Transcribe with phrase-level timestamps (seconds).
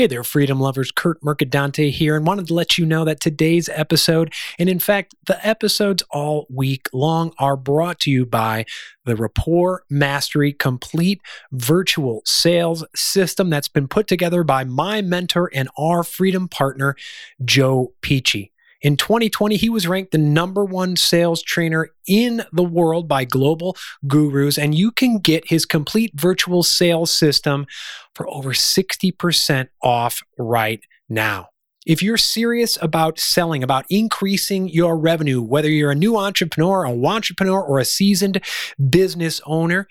[0.00, 0.90] Hey there, freedom lovers.
[0.92, 5.14] Kurt Mercadante here, and wanted to let you know that today's episode, and in fact,
[5.26, 8.64] the episodes all week long, are brought to you by
[9.04, 11.20] the Rapport Mastery Complete
[11.52, 16.96] Virtual Sales System that's been put together by my mentor and our freedom partner,
[17.44, 18.52] Joe Pici.
[18.82, 23.76] In 2020, he was ranked the number one sales trainer in the world by global
[24.06, 27.66] gurus, and you can get his complete virtual sales system
[28.14, 31.48] for over 60% off right now.
[31.86, 36.92] If you're serious about selling, about increasing your revenue, whether you're a new entrepreneur, a
[36.92, 38.42] entrepreneur, or a seasoned
[38.88, 39.88] business owner,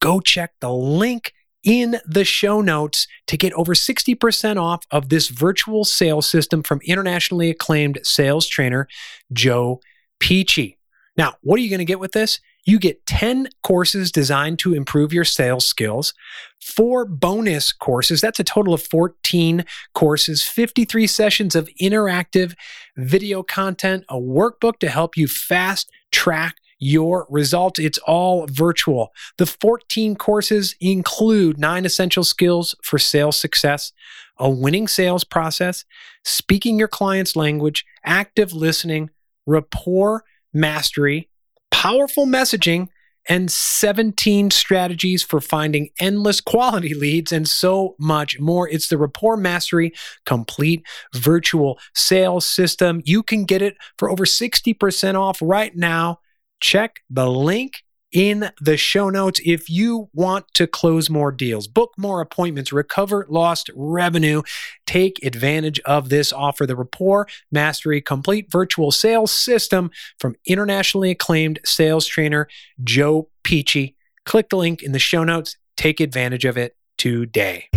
[0.00, 1.32] go check the link
[1.62, 6.80] in the show notes to get over 60% off of this virtual sales system from
[6.84, 8.88] internationally acclaimed sales trainer
[9.32, 9.80] Joe
[10.20, 10.78] Pici.
[11.16, 12.40] Now, what are you going to get with this?
[12.66, 16.12] You get 10 courses designed to improve your sales skills,
[16.60, 18.20] four bonus courses.
[18.20, 22.54] That's a total of 14 courses, 53 sessions of interactive
[22.96, 27.78] video content, a workbook to help you fast track your results.
[27.78, 29.12] It's all virtual.
[29.38, 33.92] The 14 courses include nine essential skills for sales success,
[34.38, 35.84] a winning sales process,
[36.24, 39.10] speaking your client's language, active listening,
[39.46, 41.28] rapport mastery,
[41.70, 42.88] powerful messaging,
[43.28, 48.68] and 17 strategies for finding endless quality leads and so much more.
[48.68, 49.92] It's the Rapport Mastery
[50.24, 50.82] Complete
[51.14, 53.02] Virtual Sales System.
[53.04, 56.20] You can get it for over 60% off right now
[56.60, 61.92] check the link in the show notes if you want to close more deals, book
[61.96, 64.42] more appointments, recover lost revenue.
[64.86, 71.60] Take advantage of this offer the Rapport Mastery Complete Virtual Sales System from internationally acclaimed
[71.64, 72.48] sales trainer
[72.82, 73.94] Joe Pici.
[74.26, 75.56] Click the link in the show notes.
[75.76, 77.68] Take advantage of it today.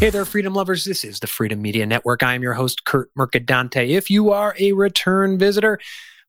[0.00, 0.84] Hey there, freedom lovers.
[0.84, 2.22] This is the Freedom Media Network.
[2.22, 3.88] I am your host, Kurt Mercadante.
[3.88, 5.78] If you are a return visitor,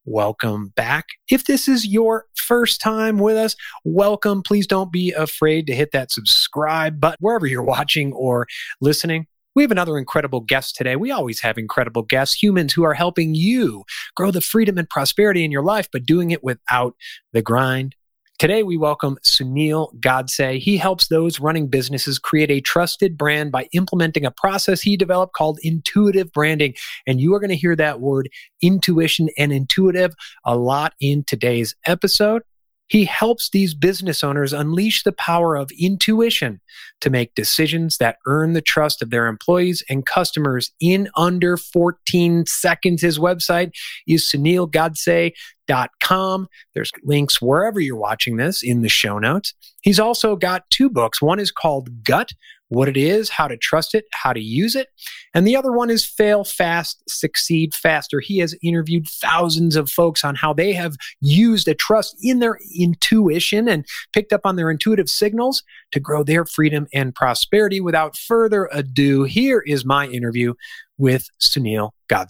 [0.05, 1.05] welcome back.
[1.29, 4.43] If this is your first time with us, welcome.
[4.43, 8.47] Please don't be afraid to hit that subscribe button wherever you're watching or
[8.81, 9.25] listening.
[9.55, 10.95] We have another incredible guest today.
[10.95, 13.83] We always have incredible guests, humans who are helping you
[14.15, 16.95] grow the freedom and prosperity in your life, but doing it without
[17.33, 17.95] the grind
[18.37, 20.59] Today, we welcome Sunil Godse.
[20.59, 25.33] He helps those running businesses create a trusted brand by implementing a process he developed
[25.33, 26.73] called intuitive branding.
[27.07, 28.27] And you are going to hear that word
[28.61, 30.13] intuition and intuitive
[30.43, 32.41] a lot in today's episode.
[32.87, 36.61] He helps these business owners unleash the power of intuition
[37.01, 42.45] to make decisions that earn the trust of their employees and customers in under 14
[42.45, 43.01] seconds.
[43.01, 43.71] His website
[44.07, 46.47] is sunilgodse.com.
[46.73, 49.53] There's links wherever you're watching this in the show notes.
[49.81, 51.21] He's also got two books.
[51.21, 52.33] One is called Gut,
[52.69, 54.87] what it is, how to trust it, how to use it.
[55.33, 58.19] And the other one is Fail Fast, Succeed Faster.
[58.19, 62.57] He has interviewed thousands of folks on how they have used a trust in their
[62.77, 67.79] intuition and picked up on their intuitive signals to grow their freedom and prosperity.
[67.79, 70.53] Without further ado, here is my interview
[70.97, 71.91] with Sunil.
[72.09, 72.27] Well,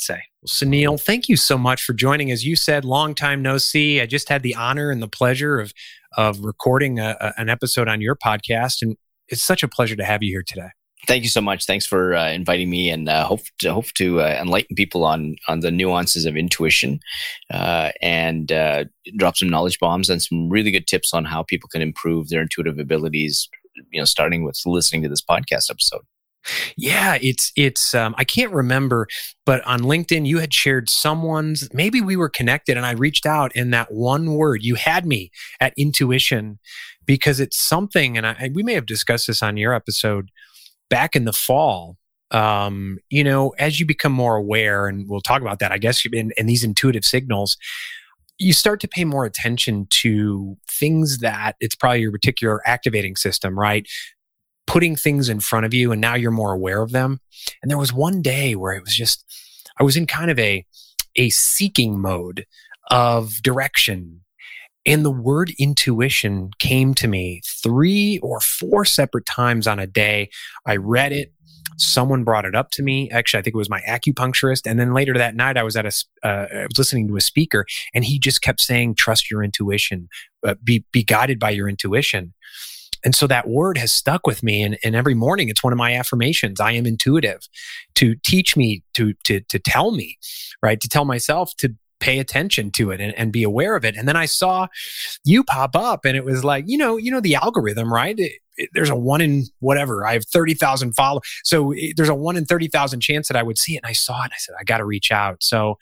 [0.47, 2.31] Sunil, thank you so much for joining.
[2.31, 4.01] As you said, long time no see.
[4.01, 5.73] I just had the honor and the pleasure of
[6.17, 8.95] of recording a, a, an episode on your podcast, and
[9.29, 10.69] it's such a pleasure to have you here today.
[11.07, 11.65] Thank you so much.
[11.65, 15.35] Thanks for uh, inviting me, and uh, hope to hope to uh, enlighten people on
[15.47, 16.99] on the nuances of intuition,
[17.53, 18.85] uh, and uh,
[19.17, 22.41] drop some knowledge bombs and some really good tips on how people can improve their
[22.41, 23.47] intuitive abilities.
[23.91, 26.01] You know, starting with listening to this podcast episode.
[26.77, 29.07] Yeah, it's it's um, I can't remember,
[29.45, 33.55] but on LinkedIn you had shared someone's maybe we were connected and I reached out
[33.55, 36.59] in that one word you had me at intuition
[37.05, 40.29] because it's something, and I, we may have discussed this on your episode
[40.89, 41.97] back in the fall.
[42.31, 46.03] Um, you know, as you become more aware, and we'll talk about that, I guess,
[46.11, 47.57] in, in these intuitive signals,
[48.37, 53.57] you start to pay more attention to things that it's probably your reticular activating system,
[53.57, 53.87] right?
[54.67, 57.19] Putting things in front of you, and now you're more aware of them.
[57.61, 59.23] And there was one day where it was just,
[59.79, 60.65] I was in kind of a
[61.17, 62.45] a seeking mode
[62.91, 64.21] of direction
[64.85, 70.29] and the word intuition came to me three or four separate times on a day.
[70.65, 71.31] I read it.
[71.77, 73.09] Someone brought it up to me.
[73.09, 74.61] Actually, I think it was my acupuncturist.
[74.69, 78.05] And then later that night, I was at a, uh, listening to a speaker, and
[78.05, 80.07] he just kept saying, "Trust your intuition.
[80.45, 82.33] Uh, be be guided by your intuition."
[83.05, 84.63] And so that word has stuck with me.
[84.63, 86.59] And, and every morning, it's one of my affirmations.
[86.59, 87.47] I am intuitive.
[87.95, 90.17] To teach me, to to to tell me,
[90.61, 90.81] right?
[90.81, 93.95] To tell myself to pay attention to it and, and be aware of it.
[93.95, 94.67] And then I saw
[95.23, 98.19] you pop up and it was like, you know, you know, the algorithm, right?
[98.19, 100.05] It, it, there's a one in whatever.
[100.05, 101.23] I have 30,000 followers.
[101.43, 103.77] So it, there's a one in 30,000 chance that I would see it.
[103.83, 105.37] And I saw it and I said, I got to reach out.
[105.41, 105.77] So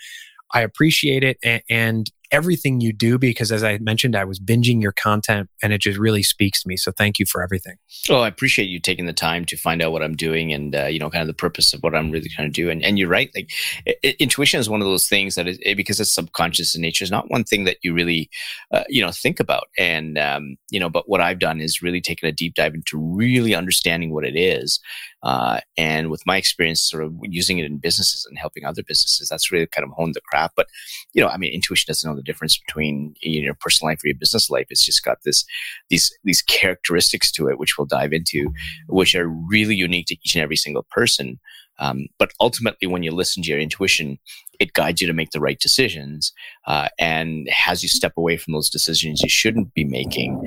[0.53, 1.37] I appreciate it.
[1.43, 5.71] And, and everything you do because as I mentioned, I was binging your content and
[5.71, 6.75] it just really speaks to me.
[6.75, 7.75] So thank you for everything.
[8.09, 10.85] Oh, I appreciate you taking the time to find out what I'm doing and, uh,
[10.87, 12.69] you know, kind of the purpose of what I'm really trying to do.
[12.69, 13.29] And, and you're right.
[13.35, 13.51] Like
[13.85, 17.11] it, intuition is one of those things that is, because it's subconscious in nature is
[17.11, 18.29] not one thing that you really,
[18.73, 19.67] uh, you know, think about.
[19.77, 22.97] And, um, you know, but what I've done is really taken a deep dive into
[22.97, 24.79] really understanding what it is
[25.23, 29.29] uh, and with my experience, sort of using it in businesses and helping other businesses,
[29.29, 30.55] that's really kind of honed the craft.
[30.55, 30.67] But
[31.13, 34.17] you know, I mean, intuition doesn't know the difference between your personal life or your
[34.17, 34.67] business life.
[34.69, 35.45] It's just got this
[35.89, 38.51] these these characteristics to it, which we'll dive into,
[38.87, 41.39] which are really unique to each and every single person.
[41.79, 44.19] Um, but ultimately, when you listen to your intuition,
[44.59, 46.31] it guides you to make the right decisions
[46.67, 50.39] uh, and has you step away from those decisions you shouldn't be making.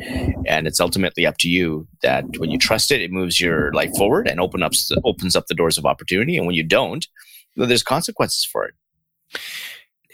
[0.47, 3.95] And it's ultimately up to you that when you trust it, it moves your life
[3.97, 4.73] forward and open up,
[5.05, 6.37] opens up the doors of opportunity.
[6.37, 7.07] And when you don't,
[7.57, 8.75] there's consequences for it.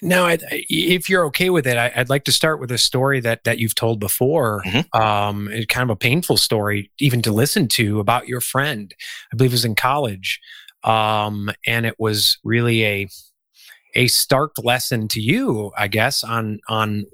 [0.05, 3.61] Now, if you're okay with it, I'd like to start with a story that that
[3.61, 4.61] you've told before.
[4.67, 5.01] Mm-hmm.
[5.01, 8.93] Um, kind of a painful story, even to listen to about your friend.
[9.33, 10.41] I believe it was in college
[10.85, 13.09] um, and it was really a
[13.95, 17.07] a stark lesson to you, I guess, on on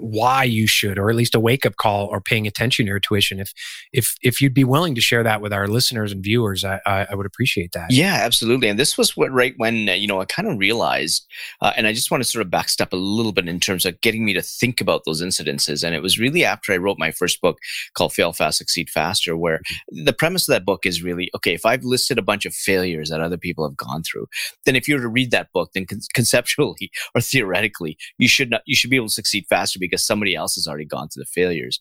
[0.00, 3.00] why you should, or at least a wake up call, or paying attention to your
[3.00, 3.40] tuition.
[3.40, 3.52] If
[3.92, 7.06] if if you'd be willing to share that with our listeners and viewers, I I,
[7.10, 7.90] I would appreciate that.
[7.90, 8.68] Yeah, absolutely.
[8.68, 11.26] And this was what right when uh, you know I kind of realized,
[11.60, 14.00] uh, and I just want to sort of backstep a little bit in terms of
[14.00, 15.84] getting me to think about those incidences.
[15.84, 17.58] And it was really after I wrote my first book
[17.94, 20.04] called Fail Fast, Succeed Faster, where mm-hmm.
[20.04, 21.54] the premise of that book is really okay.
[21.54, 24.26] If I've listed a bunch of failures that other people have gone through,
[24.64, 28.50] then if you were to read that book, then con- conceptually or theoretically, you should
[28.50, 31.22] not you should be able to succeed faster because somebody else has already gone through
[31.22, 31.78] the failures.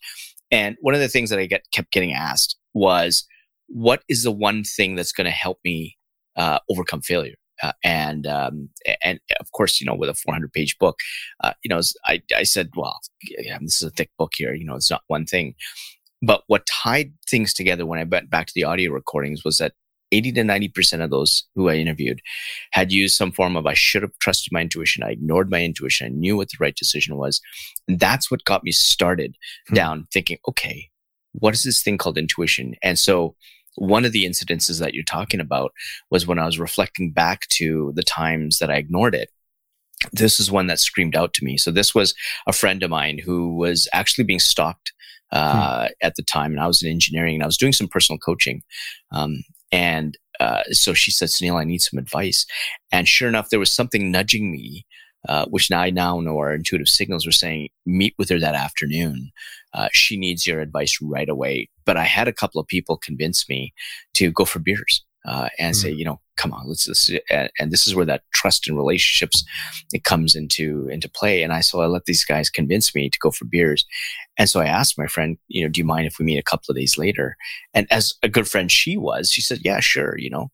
[0.51, 3.25] And one of the things that I get kept getting asked was,
[3.67, 5.97] what is the one thing that's going to help me
[6.35, 7.35] uh, overcome failure?
[7.61, 8.69] Uh, and um,
[9.03, 10.97] and of course, you know, with a 400 page book,
[11.43, 12.99] uh, you know, I, I said, well,
[13.37, 14.53] yeah, this is a thick book here.
[14.53, 15.55] You know, it's not one thing.
[16.21, 19.73] But what tied things together when I went back to the audio recordings was that
[20.11, 22.21] 80 to 90% of those who I interviewed
[22.71, 25.03] had used some form of I should have trusted my intuition.
[25.03, 26.07] I ignored my intuition.
[26.07, 27.41] I knew what the right decision was.
[27.87, 29.35] And that's what got me started
[29.67, 29.75] hmm.
[29.75, 30.89] down thinking, okay,
[31.33, 32.75] what is this thing called intuition?
[32.81, 33.35] And so
[33.75, 35.71] one of the incidences that you're talking about
[36.09, 39.29] was when I was reflecting back to the times that I ignored it.
[40.11, 41.57] This is one that screamed out to me.
[41.57, 42.13] So this was
[42.47, 44.93] a friend of mine who was actually being stalked
[45.31, 45.93] uh, hmm.
[46.01, 48.63] at the time, and I was in engineering, and I was doing some personal coaching.
[49.11, 52.45] Um, and uh, so she said, Sunil, I need some advice.
[52.91, 54.85] And sure enough, there was something nudging me,
[55.27, 58.55] uh, which now I now know our intuitive signals were saying, meet with her that
[58.55, 59.31] afternoon.
[59.73, 61.69] Uh, she needs your advice right away.
[61.85, 63.73] But I had a couple of people convince me
[64.13, 65.81] to go for beers uh, and mm-hmm.
[65.81, 68.77] say, you know, come on, let's, let's and, and, this is where that trust and
[68.77, 69.43] relationships
[69.93, 71.43] it comes into into play.
[71.43, 73.85] And I so I let these guys convince me to go for beers,
[74.37, 76.49] and so I asked my friend, you know, do you mind if we meet a
[76.51, 77.35] couple of days later?
[77.73, 80.49] And as a good friend she was, she said, yeah, sure, you know.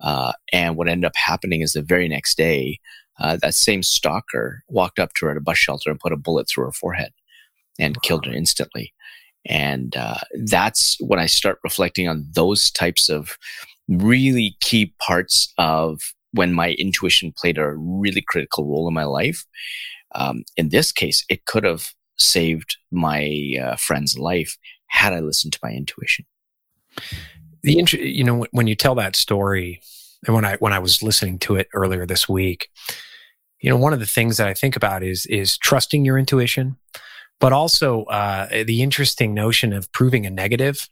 [0.00, 2.80] Uh, and what ended up happening is the very next day,
[3.20, 6.16] uh, that same stalker walked up to her at a bus shelter and put a
[6.16, 7.12] bullet through her forehead
[7.78, 8.00] and wow.
[8.02, 8.92] killed her instantly.
[9.46, 13.36] And uh, that's when I start reflecting on those types of
[13.88, 16.00] really key parts of
[16.32, 19.44] when my intuition played a really critical role in my life.
[20.14, 24.56] Um, in this case, it could have saved my uh, friend's life
[24.88, 26.26] had I listened to my intuition.
[27.62, 29.80] The int- you know when you tell that story,
[30.26, 32.68] and when I when I was listening to it earlier this week,
[33.60, 36.76] you know one of the things that I think about is is trusting your intuition,
[37.38, 40.88] but also uh, the interesting notion of proving a negative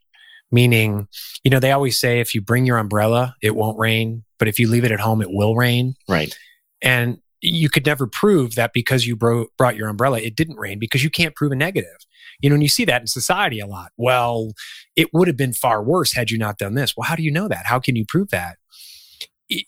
[0.50, 1.08] meaning,
[1.44, 4.58] you know, they always say if you bring your umbrella, it won't rain, but if
[4.58, 5.94] you leave it at home, it will rain.
[6.08, 6.36] Right.
[6.82, 10.78] And you could never prove that because you bro- brought your umbrella, it didn't rain
[10.78, 12.06] because you can't prove a negative.
[12.40, 13.90] You know, and you see that in society a lot.
[13.96, 14.52] Well,
[14.94, 16.96] it would have been far worse had you not done this.
[16.96, 17.66] Well, how do you know that?
[17.66, 18.58] How can you prove that?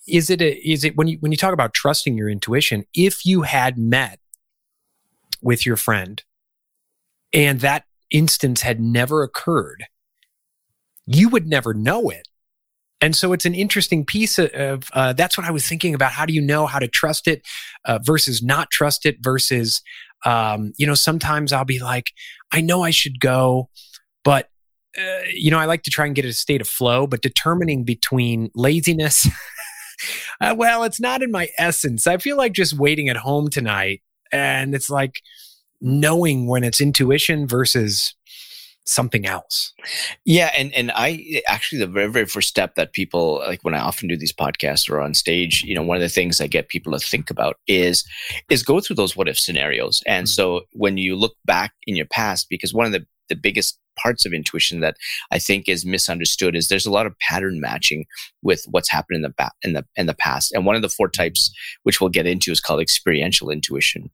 [0.06, 2.84] Is it a, is it when you when you talk about trusting your intuition?
[2.94, 4.20] If you had met
[5.42, 6.22] with your friend
[7.32, 9.86] and that instance had never occurred,
[11.10, 12.28] you would never know it.
[13.00, 16.12] And so it's an interesting piece of, uh, that's what I was thinking about.
[16.12, 17.46] How do you know how to trust it
[17.86, 19.82] uh, versus not trust it versus,
[20.24, 22.10] um, you know, sometimes I'll be like,
[22.52, 23.70] I know I should go,
[24.22, 24.50] but,
[24.98, 27.84] uh, you know, I like to try and get a state of flow, but determining
[27.84, 29.26] between laziness,
[30.40, 32.06] uh, well, it's not in my essence.
[32.06, 35.14] I feel like just waiting at home tonight and it's like
[35.80, 38.14] knowing when it's intuition versus
[38.84, 39.72] something else.
[40.24, 43.80] Yeah, and and I actually the very very first step that people like when I
[43.80, 46.68] often do these podcasts or on stage, you know, one of the things I get
[46.68, 48.04] people to think about is
[48.48, 50.02] is go through those what if scenarios.
[50.06, 50.30] And mm-hmm.
[50.30, 54.24] so when you look back in your past, because one of the the biggest parts
[54.24, 54.96] of intuition that
[55.30, 58.06] I think is misunderstood is there's a lot of pattern matching
[58.42, 60.52] with what's happened in the ba- in the in the past.
[60.52, 61.50] And one of the four types,
[61.82, 64.10] which we'll get into, is called experiential intuition.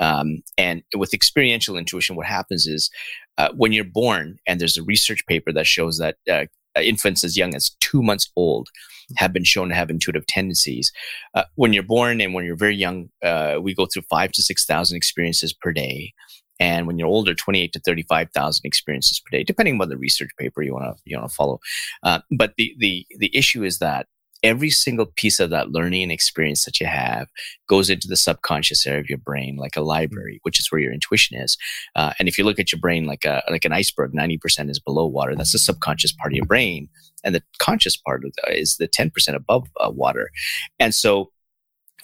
[0.00, 2.90] Um, and with experiential intuition, what happens is
[3.36, 6.44] uh, when you're born, and there's a research paper that shows that uh,
[6.80, 8.68] infants as young as two months old
[9.16, 10.92] have been shown to have intuitive tendencies.
[11.34, 14.42] Uh, when you're born and when you're very young, uh, we go through five to
[14.42, 16.12] 6,000 experiences per day
[16.60, 20.30] and when you're older, 28 to 35,000 experiences per day, depending on what the research
[20.38, 21.60] paper you want to you want to follow.
[22.02, 24.06] Uh, but the the the issue is that
[24.42, 27.26] every single piece of that learning and experience that you have
[27.68, 30.92] goes into the subconscious area of your brain like a library which is where your
[30.92, 31.56] intuition is.
[31.96, 34.78] Uh, and if you look at your brain like a like an iceberg 90% is
[34.78, 35.34] below water.
[35.34, 36.88] That's the subconscious part of your brain.
[37.24, 40.30] And the conscious part of the, is the 10% above uh, water.
[40.78, 41.32] And so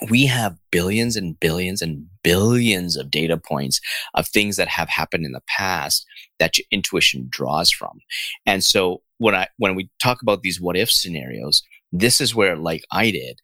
[0.09, 3.79] we have billions and billions and billions of data points
[4.13, 6.05] of things that have happened in the past
[6.39, 7.99] that your intuition draws from.
[8.45, 12.57] And so when I when we talk about these what if scenarios, this is where
[12.57, 13.39] like I did,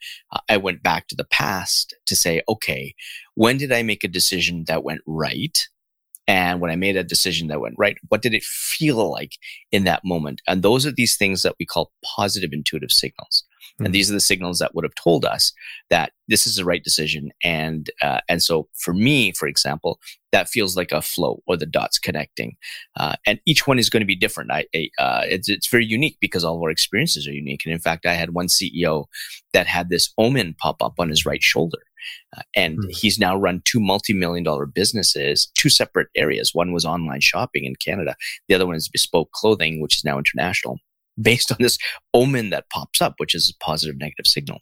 [0.50, 2.94] I went back to the past to say, okay,
[3.36, 5.58] when did I make a decision that went right?
[6.28, 9.34] And when I made a decision that went right, what did it feel like
[9.72, 10.42] in that moment?
[10.48, 13.44] And those are these things that we call positive intuitive signals.
[13.82, 13.86] Mm-hmm.
[13.86, 15.52] And these are the signals that would have told us
[15.90, 17.32] that this is the right decision.
[17.44, 20.00] And uh, and so for me, for example,
[20.32, 22.56] that feels like a flow or the dots connecting.
[22.98, 24.52] Uh, and each one is going to be different.
[24.52, 24.66] I,
[24.98, 27.66] uh, it's, it's very unique because all of our experiences are unique.
[27.66, 29.06] And in fact, I had one CEO
[29.54, 31.80] that had this omen pop up on his right shoulder.
[32.36, 32.90] Uh, and mm-hmm.
[32.92, 36.54] he's now run two multi-million dollar businesses, two separate areas.
[36.54, 38.16] One was online shopping in Canada.
[38.48, 40.80] The other one is bespoke clothing, which is now international
[41.20, 41.78] based on this
[42.14, 44.60] omen that pops up, which is a positive negative signal.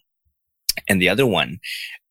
[0.88, 1.58] And the other one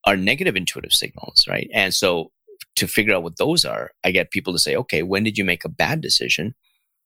[0.06, 1.70] are negative intuitive signals, right?
[1.74, 2.32] And so
[2.76, 5.46] to figure out what those are, I get people to say, okay, when did you
[5.46, 6.56] make a bad decision?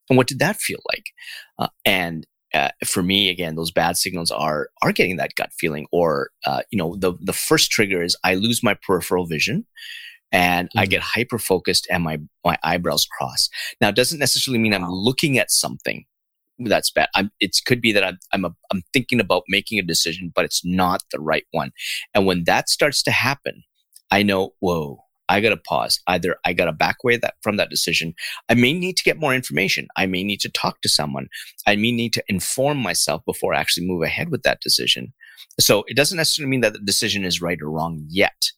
[0.09, 1.05] And what did that feel like?
[1.57, 5.87] Uh, and uh, for me, again, those bad signals are are getting that gut feeling,
[5.91, 9.65] or uh, you know, the the first trigger is I lose my peripheral vision,
[10.31, 10.79] and mm-hmm.
[10.79, 13.49] I get hyper focused, and my my eyebrows cross.
[13.81, 16.05] Now, it doesn't necessarily mean I'm looking at something
[16.59, 17.09] that's bad.
[17.15, 20.45] I'm, it could be that I'm, I'm, a, I'm thinking about making a decision, but
[20.45, 21.71] it's not the right one.
[22.13, 23.63] And when that starts to happen,
[24.11, 25.99] I know, whoa, I got to pause.
[26.07, 28.13] Either I got to back away that from that decision.
[28.49, 29.87] I may need to get more information.
[29.95, 31.27] I may need to talk to someone.
[31.65, 35.13] I may need to inform myself before I actually move ahead with that decision.
[35.59, 38.51] So it doesn't necessarily mean that the decision is right or wrong yet.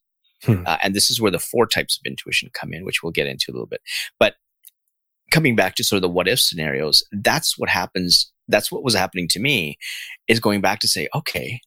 [0.44, 0.64] Hmm.
[0.66, 3.28] Uh, and this is where the four types of intuition come in, which we'll get
[3.28, 3.82] into a little bit.
[4.20, 4.36] But
[5.36, 8.32] coming back to sort of the what if scenarios, that's what happens.
[8.48, 9.78] That's what was happening to me
[10.30, 11.60] is going back to say, okay,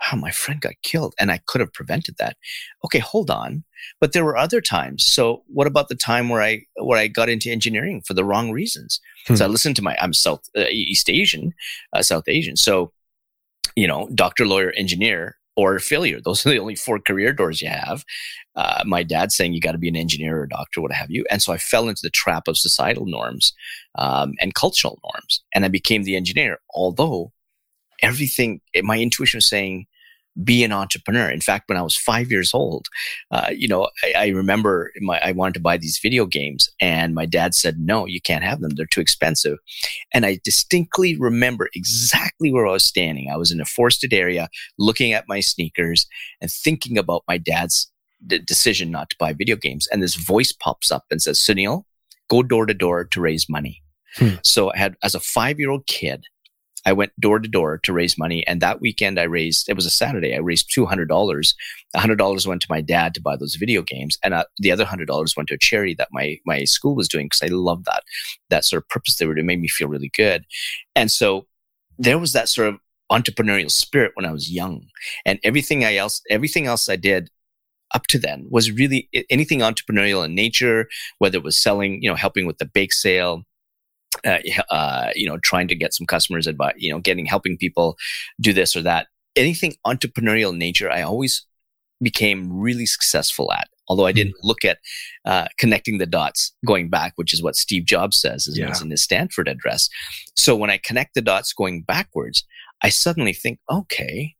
[0.00, 2.38] wow, my friend got killed and I could have prevented that.
[2.86, 3.64] Okay, hold on.
[4.00, 5.04] But there were other times.
[5.04, 8.50] So what about the time where I, where I got into engineering for the wrong
[8.50, 8.98] reasons?
[9.26, 9.34] Hmm.
[9.34, 11.52] So I listened to my, I'm South, uh, East Asian,
[11.92, 12.56] uh, South Asian.
[12.56, 12.92] So,
[13.74, 16.20] you know, doctor, lawyer, engineer, or failure.
[16.22, 18.04] Those are the only four career doors you have.
[18.54, 21.10] Uh, my dad saying you got to be an engineer or a doctor, what have
[21.10, 21.24] you.
[21.30, 23.52] And so I fell into the trap of societal norms
[23.96, 26.58] um, and cultural norms, and I became the engineer.
[26.74, 27.32] Although
[28.02, 29.86] everything, my intuition was saying,
[30.44, 31.30] be an entrepreneur.
[31.30, 32.86] In fact, when I was five years old,
[33.30, 37.14] uh, you know, I, I remember my, I wanted to buy these video games, and
[37.14, 39.58] my dad said, "No, you can't have them; they're too expensive."
[40.12, 43.30] And I distinctly remember exactly where I was standing.
[43.30, 46.06] I was in a forested area, looking at my sneakers
[46.40, 47.90] and thinking about my dad's
[48.26, 49.88] d- decision not to buy video games.
[49.90, 51.84] And this voice pops up and says, "Sunil,
[52.28, 53.82] go door to door to raise money."
[54.16, 54.36] Hmm.
[54.44, 56.24] So I had, as a five-year-old kid,
[56.86, 58.46] I went door to door to raise money.
[58.46, 61.08] And that weekend I raised, it was a Saturday, I raised $200.
[61.96, 64.16] $100 went to my dad to buy those video games.
[64.22, 67.26] And uh, the other $100 went to a charity that my, my school was doing
[67.26, 68.04] because I loved that,
[68.50, 70.44] that sort of purpose they were doing made me feel really good.
[70.94, 71.46] And so
[71.98, 72.78] there was that sort of
[73.10, 74.86] entrepreneurial spirit when I was young
[75.24, 77.30] and everything I else, everything else I did
[77.94, 80.88] up to then was really anything entrepreneurial in nature,
[81.18, 83.44] whether it was selling, you know, helping with the bake sale,
[84.26, 84.38] uh,
[84.70, 87.96] uh, you know, trying to get some customers advice, you know, getting helping people
[88.40, 89.06] do this or that.
[89.34, 91.46] Anything entrepreneurial nature, I always
[92.02, 93.68] became really successful at.
[93.88, 94.48] Although I didn't mm-hmm.
[94.48, 94.78] look at
[95.24, 98.74] uh, connecting the dots going back, which is what Steve Jobs says yeah.
[98.82, 99.88] in his Stanford address.
[100.34, 102.44] So when I connect the dots going backwards,
[102.82, 104.34] I suddenly think, okay,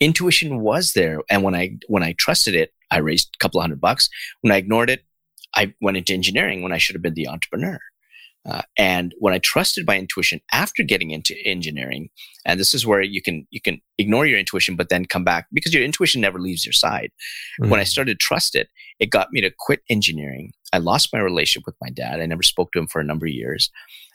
[0.00, 3.80] intuition was there, and when I when I trusted it, I raised a couple hundred
[3.80, 4.08] bucks.
[4.40, 5.04] When I ignored it,
[5.54, 7.78] I went into engineering when I should have been the entrepreneur.
[8.48, 12.08] Uh, and when I trusted my intuition after getting into engineering,
[12.44, 15.46] and this is where you can you can ignore your intuition, but then come back
[15.52, 17.10] because your intuition never leaves your side.
[17.60, 17.70] Mm-hmm.
[17.70, 18.68] When I started to trust it,
[18.98, 20.52] it got me to quit engineering.
[20.72, 22.20] I lost my relationship with my dad.
[22.20, 23.70] I never spoke to him for a number of years.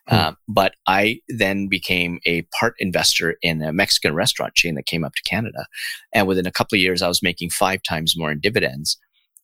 [0.09, 0.35] Mm-hmm.
[0.47, 5.13] but I then became a part investor in a Mexican restaurant chain that came up
[5.15, 5.65] to Canada.
[6.13, 8.97] And within a couple of years, I was making five times more in dividends,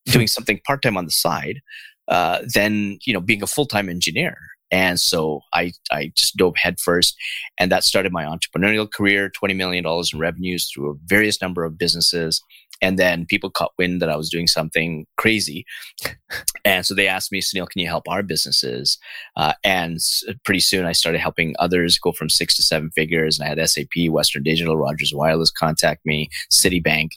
[0.07, 0.13] hmm.
[0.13, 1.59] doing something part time on the side,
[2.07, 4.37] uh, than you know being a full time engineer.
[4.73, 7.15] And so I, I just dove headfirst
[7.59, 11.77] and that started my entrepreneurial career, $20 million in revenues through a various number of
[11.77, 12.41] businesses.
[12.81, 15.65] And then people caught wind that I was doing something crazy.
[16.65, 18.97] And so they asked me, Sunil, can you help our businesses?
[19.37, 19.99] Uh, and
[20.43, 23.37] pretty soon I started helping others go from six to seven figures.
[23.37, 27.09] And I had SAP, Western Digital, Rogers Wireless contact me, Citibank.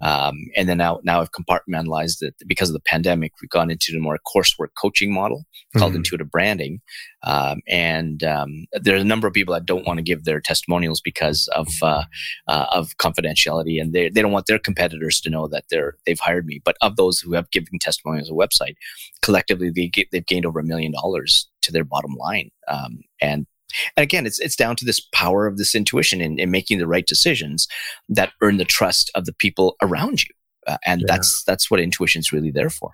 [0.00, 3.32] Um, and then now, now I've compartmentalized it because of the pandemic.
[3.40, 5.44] We've gone into the more coursework coaching model
[5.76, 5.98] called mm-hmm.
[5.98, 6.80] intuitive branding.
[7.22, 11.00] Um, and um, there's a number of people that don't want to give their testimonials
[11.00, 12.04] because of uh,
[12.48, 16.18] uh, of confidentiality, and they, they don't want their competitors to know that they're they've
[16.18, 16.60] hired me.
[16.64, 18.76] But of those who have given testimonials on a website,
[19.22, 22.50] collectively they get, they've gained over a million dollars to their bottom line.
[22.68, 23.46] Um, and
[23.96, 26.86] and again, it's it's down to this power of this intuition in, in making the
[26.86, 27.68] right decisions
[28.08, 30.34] that earn the trust of the people around you,
[30.66, 31.06] uh, and yeah.
[31.08, 32.92] that's that's what intuition is really there for.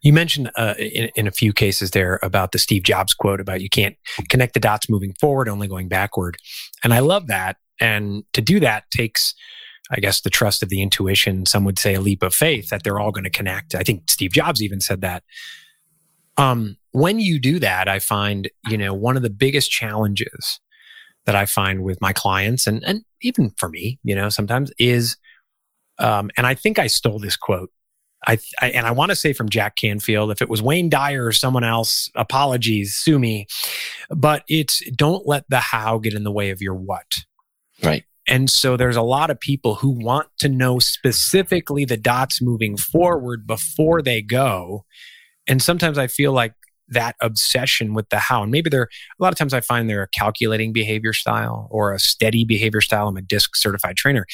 [0.00, 3.60] You mentioned uh, in, in, a few cases there about the Steve Jobs quote about
[3.60, 3.96] you can't
[4.30, 6.38] connect the dots moving forward, only going backward.
[6.82, 7.56] And I love that.
[7.80, 9.34] And to do that takes,
[9.90, 11.44] I guess, the trust of the intuition.
[11.46, 13.74] Some would say a leap of faith that they're all going to connect.
[13.74, 15.24] I think Steve Jobs even said that.
[16.36, 20.60] Um, when you do that, I find, you know, one of the biggest challenges
[21.24, 25.16] that I find with my clients and, and even for me, you know, sometimes is,
[25.98, 27.70] um, and I think I stole this quote.
[28.26, 31.26] I, I and I want to say from Jack Canfield, if it was Wayne Dyer
[31.26, 33.46] or someone else, apologies, sue me.
[34.10, 37.12] But it's don't let the how get in the way of your what.
[37.82, 38.04] Right.
[38.28, 42.76] And so there's a lot of people who want to know specifically the dots moving
[42.76, 44.84] forward before they go.
[45.48, 46.54] And sometimes I feel like
[46.88, 48.42] that obsession with the how.
[48.42, 51.92] And maybe they're a lot of times I find they're a calculating behavior style or
[51.92, 53.08] a steady behavior style.
[53.08, 54.26] I'm a DISC certified trainer.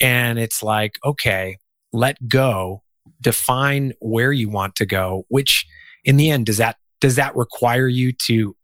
[0.00, 1.58] And it's like, okay,
[1.92, 2.82] let go,
[3.20, 5.66] define where you want to go, which
[6.04, 8.54] in the end, does that does that require you to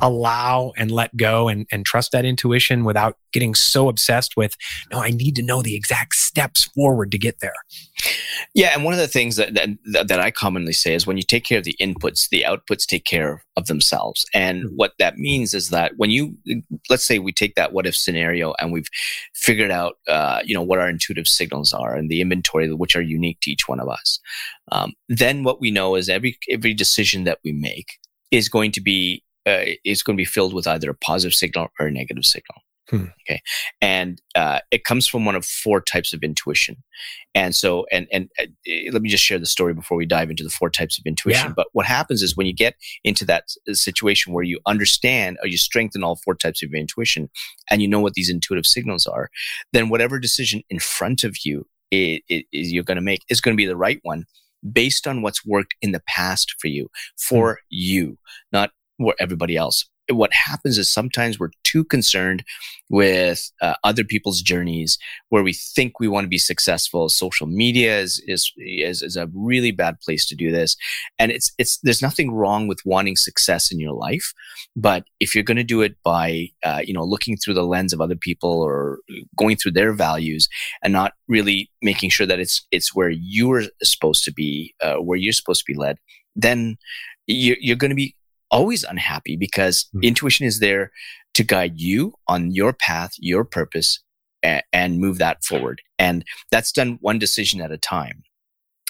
[0.00, 4.56] allow and let go and, and trust that intuition without getting so obsessed with
[4.92, 7.54] no i need to know the exact steps forward to get there
[8.54, 11.22] yeah and one of the things that, that, that i commonly say is when you
[11.22, 14.76] take care of the inputs the outputs take care of themselves and mm-hmm.
[14.76, 16.36] what that means is that when you
[16.88, 18.88] let's say we take that what if scenario and we've
[19.34, 23.02] figured out uh, you know what our intuitive signals are and the inventory which are
[23.02, 24.20] unique to each one of us
[24.70, 27.98] um, then what we know is every every decision that we make
[28.30, 31.68] is going to be uh, is going to be filled with either a positive signal
[31.78, 32.62] or a negative signal.
[32.90, 33.04] Hmm.
[33.22, 33.42] Okay,
[33.82, 36.82] and uh, it comes from one of four types of intuition,
[37.34, 38.46] and so and and uh,
[38.92, 41.48] let me just share the story before we dive into the four types of intuition.
[41.48, 41.54] Yeah.
[41.54, 45.58] But what happens is when you get into that situation where you understand or you
[45.58, 47.28] strengthen all four types of intuition,
[47.70, 49.28] and you know what these intuitive signals are,
[49.74, 53.42] then whatever decision in front of you it, it, it, you're going to make is
[53.42, 54.24] going to be the right one
[54.72, 57.56] based on what's worked in the past for you, for hmm.
[57.68, 58.18] you,
[58.52, 59.88] not or everybody else.
[60.10, 62.42] What happens is sometimes we're too concerned
[62.88, 64.96] with uh, other people's journeys
[65.28, 67.10] where we think we want to be successful.
[67.10, 70.78] Social media is, is, is, is a really bad place to do this.
[71.18, 74.32] And it's, it's, there's nothing wrong with wanting success in your life.
[74.74, 77.92] But if you're going to do it by, uh, you know, looking through the lens
[77.92, 79.00] of other people or
[79.36, 80.48] going through their values
[80.82, 85.18] and not really making sure that it's, it's where you're supposed to be, uh, where
[85.18, 85.98] you're supposed to be led,
[86.34, 86.78] then
[87.26, 88.14] you're going to be
[88.50, 90.04] always unhappy because mm-hmm.
[90.04, 90.90] intuition is there
[91.34, 94.02] to guide you on your path, your purpose,
[94.44, 95.82] a- and move that forward.
[95.98, 98.22] And that's done one decision at a time.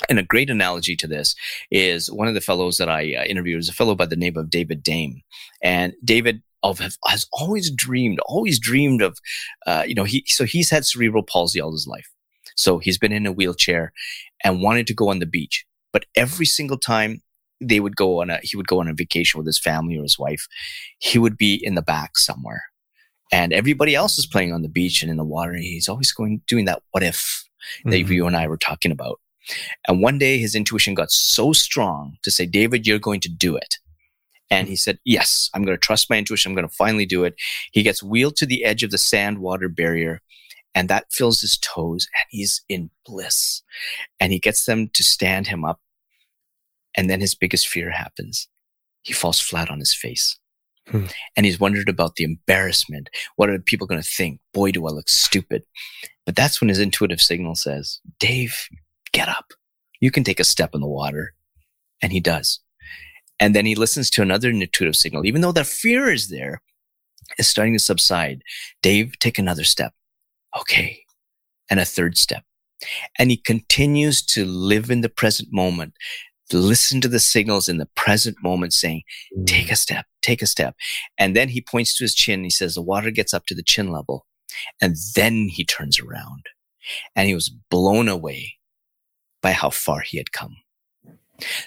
[0.09, 1.35] And a great analogy to this
[1.71, 4.37] is one of the fellows that I uh, interviewed is a fellow by the name
[4.37, 5.23] of David Dame.
[5.63, 9.19] And David of has always dreamed, always dreamed of,
[9.67, 12.09] uh, you know, he so he's had cerebral palsy all his life.
[12.57, 13.93] So he's been in a wheelchair
[14.43, 15.65] and wanted to go on the beach.
[15.93, 17.23] But every single time
[17.61, 20.03] they would go on a he would go on a vacation with his family or
[20.03, 20.47] his wife.
[20.99, 22.63] He would be in the back somewhere.
[23.31, 26.13] And everybody else is playing on the beach and in the water and he's always
[26.13, 27.45] going doing that what if
[27.81, 27.91] mm-hmm.
[27.91, 29.21] that you and i were talking about.
[29.87, 33.57] And one day his intuition got so strong to say david you're going to do
[33.57, 33.77] it.
[34.51, 36.51] And he said yes i'm going to trust my intuition.
[36.51, 37.35] I'm going to finally do it.
[37.73, 40.23] He gets wheeled to the edge of the sand water barrier
[40.75, 43.63] and that fills his toes and he's in bliss.
[44.21, 45.81] And he gets them to stand him up
[46.97, 48.49] and then his biggest fear happens.
[49.03, 50.39] He falls flat on his face.
[50.91, 51.05] Hmm.
[51.37, 53.11] and he's wondered about the embarrassment.
[53.37, 54.41] What are people going to think?
[54.55, 55.65] Boy do i look stupid.
[56.25, 58.57] But that's when his intuitive signal says dave
[59.13, 59.53] get up.
[60.01, 61.35] You can take a step in the water.
[62.01, 62.61] And he does.
[63.39, 65.27] And then he listens to another intuitive signal.
[65.27, 66.63] Even though the fear is there
[67.39, 68.43] is starting to subside.
[68.83, 69.93] Dave take another step.
[70.59, 71.01] Okay,
[71.71, 72.45] and a third step.
[73.19, 75.95] And he continues to live in the present moment,
[76.53, 79.03] listen to the signals in the present moment saying,
[79.37, 79.47] mm.
[79.47, 80.75] take a step, take a step.
[81.19, 82.45] And then he points to his chin.
[82.45, 84.27] He says, the water gets up to the chin level.
[84.81, 86.47] And then he turns around
[87.15, 88.55] and he was blown away
[89.43, 90.57] by how far he had come.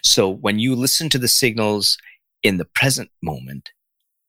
[0.04, 1.98] So when you listen to the signals
[2.44, 3.70] in the present moment,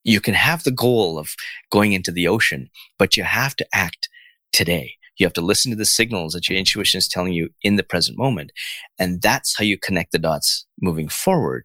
[0.05, 1.35] you can have the goal of
[1.71, 4.09] going into the ocean, but you have to act
[4.53, 4.97] today.
[5.23, 7.85] You have to listen to the signals that your intuition is telling you in the
[7.85, 8.51] present moment.
[8.99, 11.65] And that's how you connect the dots moving forward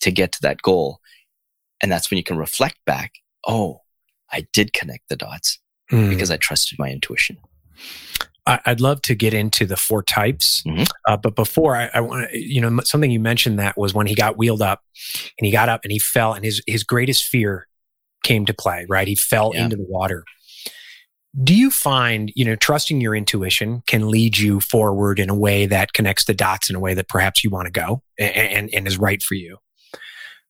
[0.00, 0.98] to get to that goal.
[1.80, 3.12] And that's when you can reflect back.
[3.46, 3.82] Oh,
[4.32, 6.10] I did connect the dots mm.
[6.10, 7.38] because I trusted my intuition.
[8.46, 10.82] I'd love to get into the four types, mm-hmm.
[11.06, 14.08] uh, but before I, I want to, you know, something you mentioned that was when
[14.08, 14.82] he got wheeled up,
[15.38, 17.68] and he got up and he fell, and his his greatest fear
[18.24, 18.86] came to play.
[18.88, 19.64] Right, he fell yeah.
[19.64, 20.24] into the water,
[21.44, 25.66] do you find, you know, trusting your intuition can lead you forward in a way
[25.66, 28.70] that connects the dots in a way that perhaps you want to go and, and,
[28.74, 29.58] and is right for you?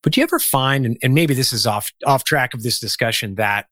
[0.03, 2.81] But do you ever find, and, and maybe this is off off track of this
[2.81, 3.66] discussion, that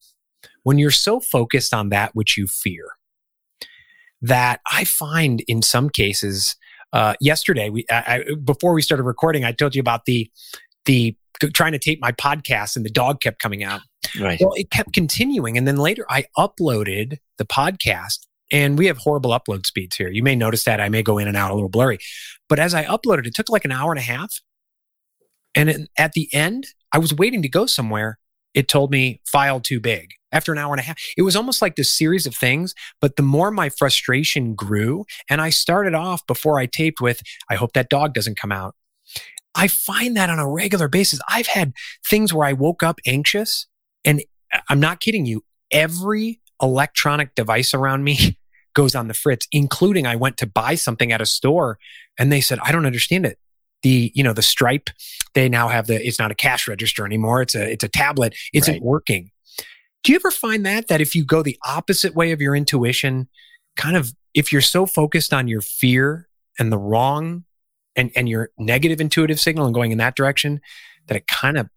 [0.62, 2.85] when you're so focused on that which you fear,
[4.21, 6.57] that I find in some cases,
[6.92, 10.31] uh, yesterday we I, I, before we started recording, I told you about the
[10.85, 11.16] the
[11.55, 13.81] trying to tape my podcast and the dog kept coming out.
[14.21, 14.40] Right.
[14.40, 15.59] Well, it kept continuing.
[15.59, 20.09] And then later I uploaded the podcast and we have horrible upload speeds here.
[20.09, 21.99] You may notice that I may go in and out a little blurry.
[22.49, 24.40] But as I uploaded, it took like an hour and a half.
[25.55, 28.18] And at the end, I was waiting to go somewhere.
[28.55, 30.97] It told me file too big after an hour and a half.
[31.16, 32.75] It was almost like this series of things.
[33.01, 37.57] But the more my frustration grew, and I started off before I taped with, I
[37.57, 38.75] hope that dog doesn't come out.
[39.55, 41.21] I find that on a regular basis.
[41.29, 41.73] I've had
[42.09, 43.66] things where I woke up anxious
[44.09, 44.23] and
[44.71, 45.44] I'm not kidding you.
[45.71, 48.38] Every electronic device around me
[48.75, 51.79] goes on the fritz, including I went to buy something at a store
[52.18, 53.38] and they said, I don't understand it.
[53.83, 54.88] The, you know, the stripe,
[55.35, 57.42] they now have the, it's not a cash register anymore.
[57.42, 58.35] It's a, it's a tablet.
[58.55, 58.83] Isn't right.
[58.83, 59.31] working.
[60.03, 63.29] Do you ever find that, that if you go the opposite way of your intuition,
[63.77, 67.44] kind of, if you're so focused on your fear and the wrong
[67.94, 70.61] and, and your negative intuitive signal and going in that direction,
[71.09, 71.68] that it kind of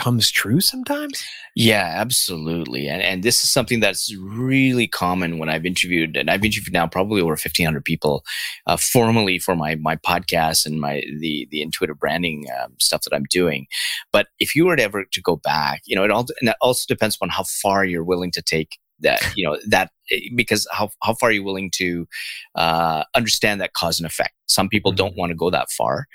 [0.00, 1.22] comes true sometimes?
[1.54, 2.88] Yeah, absolutely.
[2.88, 6.86] And and this is something that's really common when I've interviewed, and I've interviewed now
[6.86, 8.24] probably over fifteen hundred people,
[8.66, 13.14] uh, formally for my my podcast and my the the intuitive branding um, stuff that
[13.14, 13.66] I'm doing.
[14.10, 16.56] But if you were to ever to go back, you know, it all and that
[16.62, 20.66] also depends on how far you're willing to take that you know that eh, because
[20.72, 22.06] how, how far are you willing to
[22.54, 24.98] uh, understand that cause and effect some people mm-hmm.
[24.98, 26.06] don't want to go that far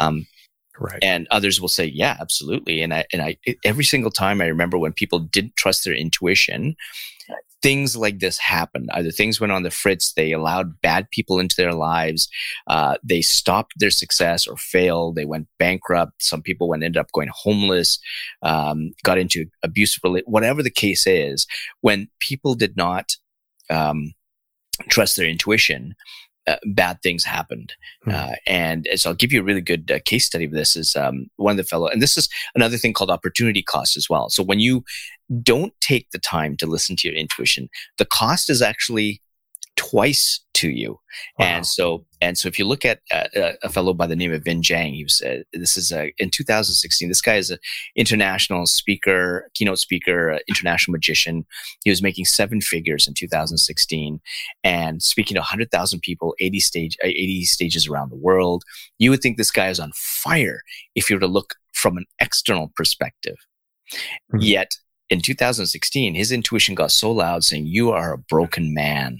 [0.00, 0.26] um,
[0.82, 0.98] Right.
[1.02, 2.82] And others will say, yeah, absolutely.
[2.82, 6.76] And I, and I, every single time I remember when people didn't trust their intuition,
[7.62, 8.90] things like this happened.
[8.92, 12.28] Either things went on the fritz, they allowed bad people into their lives,
[12.66, 16.22] uh, they stopped their success or failed, they went bankrupt.
[16.22, 18.00] Some people went ended up going homeless,
[18.42, 21.46] um, got into abusive, whatever the case is.
[21.80, 23.16] When people did not
[23.70, 24.12] um,
[24.88, 25.94] trust their intuition,
[26.46, 27.74] uh, bad things happened.
[28.04, 28.10] Hmm.
[28.10, 30.96] Uh, and so I'll give you a really good uh, case study of this is
[30.96, 34.28] um, one of the fellow, and this is another thing called opportunity cost as well.
[34.28, 34.84] So when you
[35.42, 39.21] don't take the time to listen to your intuition, the cost is actually
[39.90, 41.00] twice to you.
[41.38, 41.46] Wow.
[41.46, 44.44] And so, and so if you look at uh, a fellow by the name of
[44.44, 47.58] Vinh Giang, he was, uh, this is uh, in 2016, this guy is an
[47.96, 51.44] international speaker, keynote speaker, uh, international magician.
[51.82, 54.20] He was making seven figures in 2016
[54.62, 58.62] and speaking to 100,000 people, 80 stage, uh, 80 stages around the world.
[58.98, 60.62] You would think this guy is on fire
[60.94, 63.36] if you were to look from an external perspective.
[64.32, 64.38] Mm-hmm.
[64.42, 64.70] Yet
[65.10, 69.18] in 2016, his intuition got so loud saying, you are a broken man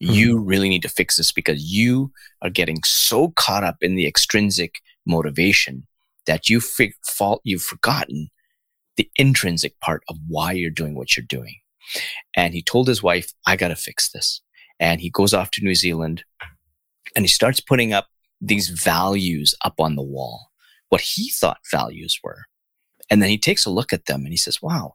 [0.00, 0.46] you mm-hmm.
[0.46, 4.76] really need to fix this because you are getting so caught up in the extrinsic
[5.06, 5.86] motivation
[6.26, 8.30] that you fig- fault you've forgotten
[8.96, 11.56] the intrinsic part of why you're doing what you're doing.
[12.36, 14.40] And he told his wife, I got to fix this.
[14.80, 16.24] And he goes off to New Zealand
[17.14, 18.08] and he starts putting up
[18.40, 20.50] these values up on the wall,
[20.88, 22.44] what he thought values were.
[23.10, 24.94] And then he takes a look at them and he says, wow,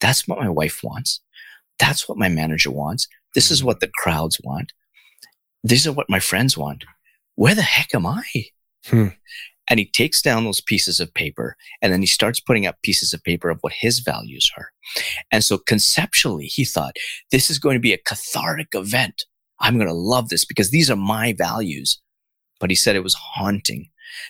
[0.00, 1.20] that's what my wife wants.
[1.78, 3.08] That's what my manager wants.
[3.34, 4.72] This is what the crowds want.
[5.62, 6.84] These are what my friends want.
[7.36, 8.24] Where the heck am I?
[8.86, 9.08] Hmm.
[9.68, 13.14] And he takes down those pieces of paper and then he starts putting up pieces
[13.14, 14.68] of paper of what his values are.
[15.32, 16.96] And so conceptually, he thought,
[17.30, 19.24] this is going to be a cathartic event.
[19.60, 22.00] I'm going to love this because these are my values.
[22.60, 23.88] But he said it was haunting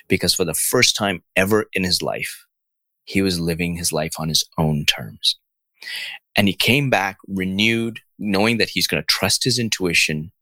[0.08, 2.46] because for the first time ever in his life,
[3.04, 5.38] he was living his life on his own terms.
[6.36, 10.32] And he came back renewed, knowing that he's going to trust his intuition.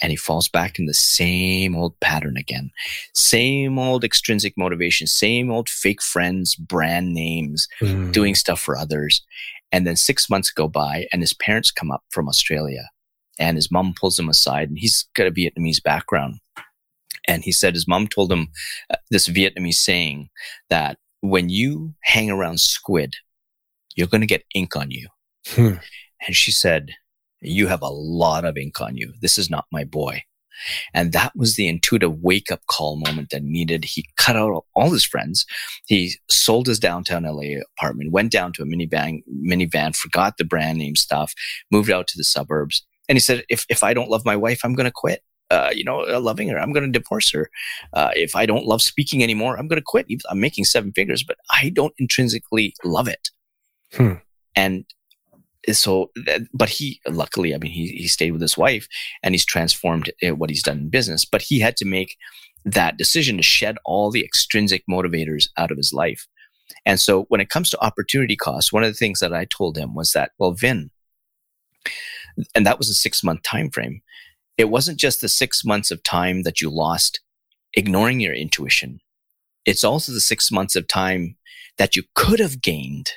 [0.00, 2.70] And he falls back in the same old pattern again.
[3.14, 8.10] Same old extrinsic motivation, same old fake friends, brand names, mm.
[8.12, 9.22] doing stuff for others.
[9.70, 12.90] And then six months go by and his parents come up from Australia
[13.38, 16.40] and his mom pulls him aside and he's got a Vietnamese background.
[17.28, 18.48] And he said his mom told him
[18.90, 20.28] uh, this Vietnamese saying
[20.68, 23.16] that when you hang around squid,
[23.94, 25.08] you're going to get ink on you.
[25.48, 25.74] Hmm.
[26.26, 26.90] And she said,
[27.40, 29.12] You have a lot of ink on you.
[29.20, 30.22] This is not my boy.
[30.94, 33.84] And that was the intuitive wake up call moment that needed.
[33.84, 35.46] He cut out all his friends.
[35.86, 40.78] He sold his downtown LA apartment, went down to a minivan, minivan, forgot the brand
[40.78, 41.32] name stuff,
[41.70, 42.86] moved out to the suburbs.
[43.08, 45.22] And he said, if, if I don't love my wife, I'm going to quit.
[45.50, 46.58] Uh, you know, uh, loving her.
[46.58, 47.50] I'm going to divorce her.
[47.92, 50.06] Uh, if I don't love speaking anymore, I'm going to quit.
[50.30, 53.28] I'm making seven figures, but I don't intrinsically love it.
[53.94, 54.14] Hmm.
[54.54, 54.84] And
[55.70, 56.10] so,
[56.52, 58.88] but he, luckily, I mean, he, he stayed with his wife
[59.22, 62.16] and he's transformed uh, what he's done in business, but he had to make
[62.64, 66.26] that decision to shed all the extrinsic motivators out of his life.
[66.84, 69.76] And so when it comes to opportunity cost, one of the things that I told
[69.76, 70.90] him was that, well, Vinh,
[72.54, 74.02] and that was a six month time frame.
[74.56, 77.20] It wasn't just the six months of time that you lost
[77.74, 79.00] ignoring your intuition.
[79.64, 81.36] It's also the six months of time
[81.78, 83.12] that you could have gained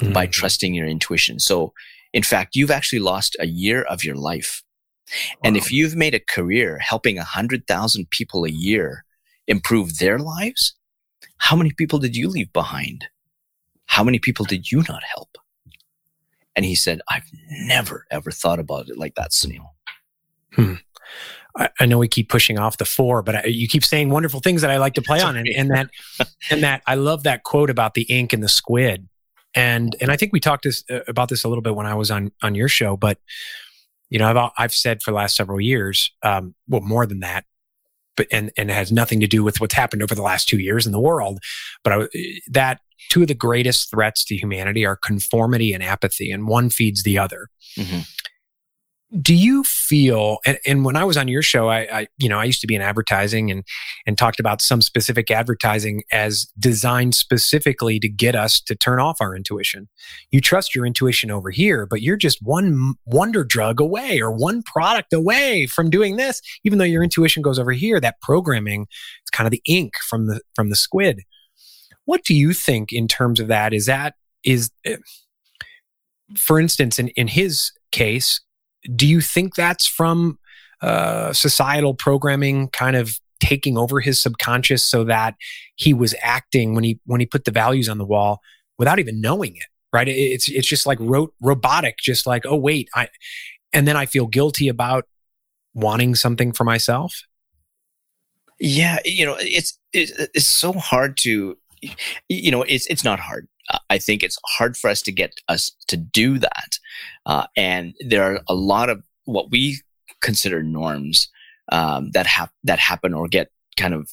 [0.00, 0.12] mm-hmm.
[0.12, 1.38] by trusting your intuition.
[1.38, 1.72] So,
[2.12, 4.62] in fact, you've actually lost a year of your life.
[5.08, 5.40] Wow.
[5.44, 9.04] And if you've made a career helping 100,000 people a year
[9.46, 10.74] improve their lives,
[11.38, 13.06] how many people did you leave behind?
[13.86, 15.36] How many people did you not help?
[16.54, 19.70] And he said, I've never, ever thought about it like that, Sunil.
[20.54, 20.74] Hmm.
[21.56, 24.40] I, I, know we keep pushing off the four, but I, you keep saying wonderful
[24.40, 25.36] things that I like to play on.
[25.36, 25.90] And, and that,
[26.50, 29.08] and that I love that quote about the ink and the squid.
[29.56, 31.94] And, and I think we talked this, uh, about this a little bit when I
[31.94, 33.18] was on, on your show, but
[34.10, 37.44] you know, I've, I've said for the last several years, um, well, more than that,
[38.16, 40.58] but, and, and it has nothing to do with what's happened over the last two
[40.58, 41.40] years in the world.
[41.82, 42.08] But I,
[42.48, 47.02] that two of the greatest threats to humanity are conformity and apathy, and one feeds
[47.02, 47.48] the other.
[47.76, 48.00] Mm-hmm.
[49.22, 52.40] Do you feel, and, and, when I was on your show, I, I, you know,
[52.40, 53.62] I used to be in advertising and
[54.04, 59.18] and talked about some specific advertising as designed specifically to get us to turn off
[59.20, 59.88] our intuition.
[60.32, 64.64] You trust your intuition over here, but you're just one wonder drug away or one
[64.64, 66.40] product away from doing this.
[66.64, 70.26] Even though your intuition goes over here, that programming is kind of the ink from
[70.26, 71.22] the from the squid.
[72.06, 73.72] What do you think in terms of that?
[73.72, 74.96] Is that is eh,
[76.36, 78.40] for instance, in, in his case,
[78.94, 80.38] do you think that's from
[80.82, 85.34] uh, societal programming kind of taking over his subconscious so that
[85.74, 88.40] he was acting when he when he put the values on the wall
[88.78, 90.08] without even knowing it right?
[90.08, 93.08] It's it's just like ro- robotic just like oh wait i
[93.72, 95.06] and then i feel guilty about
[95.74, 97.22] wanting something for myself?
[98.58, 101.56] Yeah you know it's it's, it's so hard to
[102.28, 103.48] you know, it's it's not hard.
[103.90, 106.78] I think it's hard for us to get us to do that,
[107.26, 109.80] uh, and there are a lot of what we
[110.20, 111.28] consider norms
[111.72, 114.10] um, that have that happen or get kind of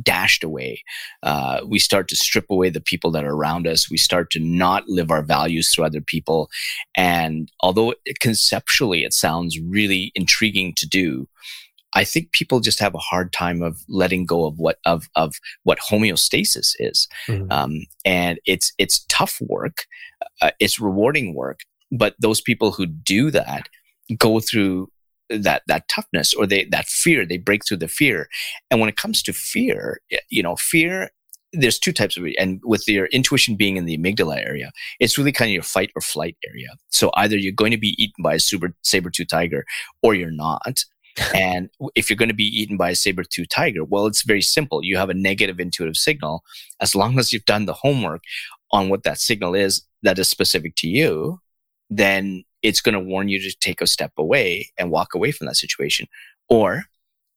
[0.00, 0.82] dashed away.
[1.22, 3.90] Uh, we start to strip away the people that are around us.
[3.90, 6.48] We start to not live our values through other people.
[6.96, 11.28] And although conceptually it sounds really intriguing to do,
[11.94, 15.34] I think people just have a hard time of letting go of what of of
[15.64, 17.50] what homeostasis is, mm-hmm.
[17.50, 19.86] um, and it's it's tough work,
[20.40, 21.60] uh, it's rewarding work.
[21.90, 23.68] But those people who do that
[24.16, 24.90] go through
[25.28, 27.24] that that toughness or they that fear.
[27.26, 28.28] They break through the fear,
[28.70, 31.10] and when it comes to fear, you know, fear.
[31.54, 35.32] There's two types of and with your intuition being in the amygdala area, it's really
[35.32, 36.68] kind of your fight or flight area.
[36.88, 39.66] So either you're going to be eaten by a super saber tooth tiger,
[40.02, 40.84] or you're not
[41.34, 44.42] and if you're going to be eaten by a saber tooth tiger, well, it's very
[44.42, 44.82] simple.
[44.84, 46.42] You have a negative intuitive signal.
[46.80, 48.22] As long as you've done the homework
[48.72, 51.40] on what that signal is that is specific to you,
[51.90, 55.46] then it's going to warn you to take a step away and walk away from
[55.46, 56.06] that situation.
[56.48, 56.84] Or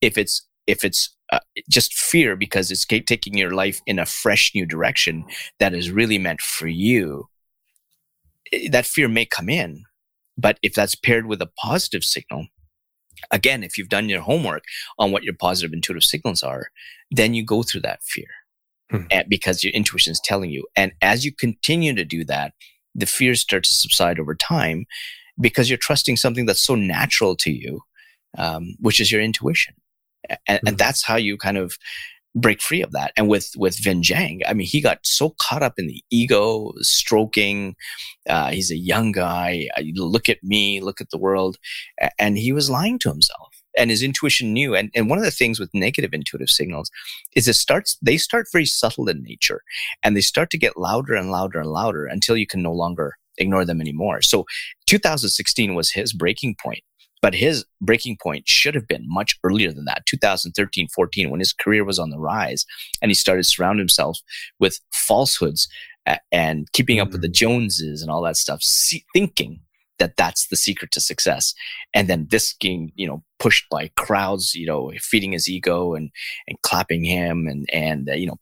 [0.01, 4.51] if it's if it's uh, just fear because it's taking your life in a fresh
[4.55, 5.25] new direction
[5.59, 7.27] that is really meant for you,
[8.53, 9.83] eh, that fear may come in,
[10.37, 12.47] But if that's paired with a positive signal,
[13.31, 14.63] again, if you've done your homework
[14.97, 16.69] on what your positive intuitive signals are,
[17.11, 18.27] then you go through that fear
[18.89, 19.03] hmm.
[19.27, 20.65] because your intuition is telling you.
[20.75, 22.53] And as you continue to do that,
[22.93, 24.85] the fear starts to subside over time
[25.39, 27.81] because you're trusting something that's so natural to you,
[28.37, 29.75] um, which is your intuition.
[30.29, 30.67] And, mm-hmm.
[30.67, 30.77] and, hmm.
[30.77, 31.77] that's how you kind of
[32.35, 33.13] break free of that.
[33.15, 36.73] And with with Vinh Giang, I mean, he got so caught up in the ego,
[36.81, 37.75] stroking.
[38.29, 39.69] Uh, he's a young guy.
[39.93, 41.57] Look at me, look at the world,
[42.19, 43.49] and he was lying to himself.
[43.77, 44.73] And his intuition knew.
[44.73, 46.89] And, and one of the things with negative intuitive signals
[47.35, 49.63] is it starts, they start very subtle in nature
[50.01, 53.17] and they start to get louder and louder and louder until you can no longer
[53.37, 54.21] ignore them anymore.
[54.21, 54.45] So
[54.85, 56.83] 2016 was his breaking point.
[57.25, 61.53] But his breaking point should have been much earlier than that, 2013, 14, when his
[61.53, 62.67] career was on the rise
[63.01, 64.19] and he started surrounding himself
[64.59, 65.67] with falsehoods
[66.31, 67.33] and keeping up with the mm-hmm.
[67.33, 68.61] Joneses and all that stuff,
[69.11, 69.61] thinking
[69.97, 71.55] that that's the secret to success.
[71.95, 76.11] And then this getting, you know, pushed by crowds, you know, feeding his ego and,
[76.47, 78.37] and clapping him and, and, uh, you know,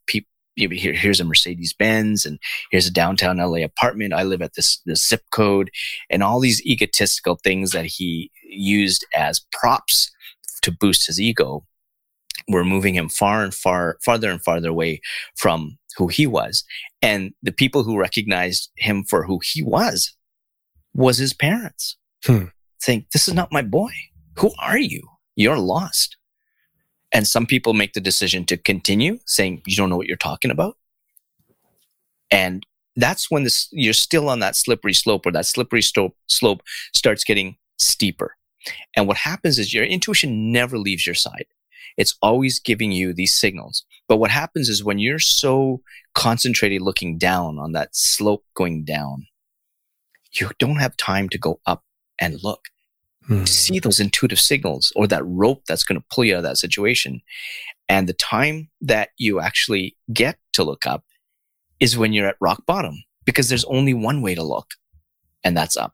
[0.55, 2.39] people, here, here's a Mercedes Benz and
[2.71, 4.13] here's a downtown LA apartment.
[4.13, 5.69] I live at this, this zip code
[6.09, 10.11] and all these egotistical things that he used as props
[10.61, 11.65] to boost his ego
[12.47, 15.01] were moving him far and far, farther and farther away
[15.35, 16.63] from who he was.
[17.01, 20.15] And the people who recognized him for who he was
[20.93, 22.45] was his parents hmm.
[22.79, 23.91] saying, this is not my boy.
[24.37, 25.07] Who are you?
[25.35, 26.17] You're lost.
[27.13, 30.51] And some people make the decision to continue saying, you don't know what you're talking
[30.51, 30.77] about.
[32.31, 36.63] And that's when this, you're still on that slippery slope or that slippery slope, slope
[36.93, 38.35] starts getting steeper.
[38.95, 41.45] And what happens is your intuition never leaves your side.
[41.97, 43.83] It's always giving you these signals.
[44.07, 45.81] But what happens is when you're so
[46.15, 49.27] concentrated looking down on that slope going down,
[50.31, 51.83] you don't have time to go up
[52.19, 52.69] and look
[53.29, 56.43] to see those intuitive signals or that rope that's going to pull you out of
[56.43, 57.21] that situation.
[57.89, 61.03] And the time that you actually get to look up
[61.79, 64.71] is when you're at rock bottom because there's only one way to look
[65.43, 65.93] and that's up.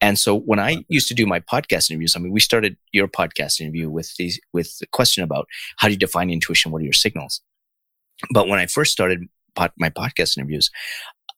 [0.00, 3.08] And so when I used to do my podcast interviews, I mean, we started your
[3.08, 5.46] podcast interview with these, with the question about
[5.78, 6.70] how do you define intuition?
[6.70, 7.40] What are your signals?
[8.30, 9.24] But when I first started
[9.78, 10.70] my podcast interviews,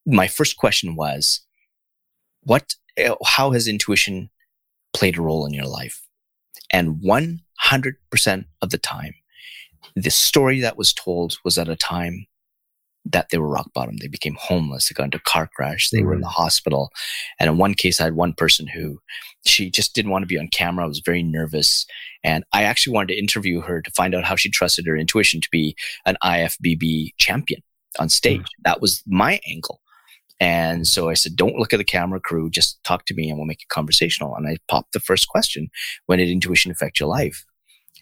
[0.06, 1.40] my first question was,
[2.42, 4.30] what, eh, how has intuition
[4.98, 6.02] played a role in your life.
[6.72, 9.14] And 100% of the time,
[9.94, 12.26] the story that was told was at a time
[13.04, 13.96] that they were rock bottom.
[13.96, 14.88] They became homeless.
[14.88, 15.88] They got into a car crash.
[15.88, 16.06] They mm-hmm.
[16.08, 16.90] were in the hospital.
[17.38, 18.98] And in one case, I had one person who
[19.46, 20.84] she just didn't want to be on camera.
[20.84, 21.86] I was very nervous.
[22.24, 25.40] And I actually wanted to interview her to find out how she trusted her intuition
[25.40, 27.62] to be an IFBB champion
[28.00, 28.40] on stage.
[28.40, 28.62] Mm-hmm.
[28.64, 29.80] That was my angle.
[30.40, 33.38] And so I said, don't look at the camera crew, just talk to me and
[33.38, 34.36] we'll make it conversational.
[34.36, 35.68] And I popped the first question,
[36.06, 37.44] when did intuition affect your life?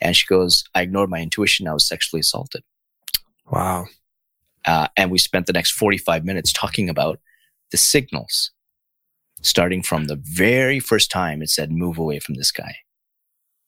[0.02, 1.66] And she goes, I ignored my intuition.
[1.66, 2.62] I was sexually assaulted.
[3.50, 3.86] Wow.
[4.66, 7.20] Uh, and we spent the next 45 minutes talking about
[7.70, 8.50] the signals,
[9.40, 12.76] starting from the very first time it said, move away from this guy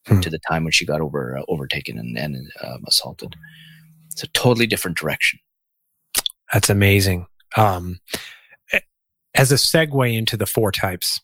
[0.06, 0.20] hmm.
[0.20, 3.34] to the time when she got over, uh, overtaken and, and um, assaulted.
[4.10, 5.38] It's a totally different direction.
[6.52, 7.26] That's amazing.
[7.56, 8.00] Um,
[9.38, 11.20] as a segue into the four types,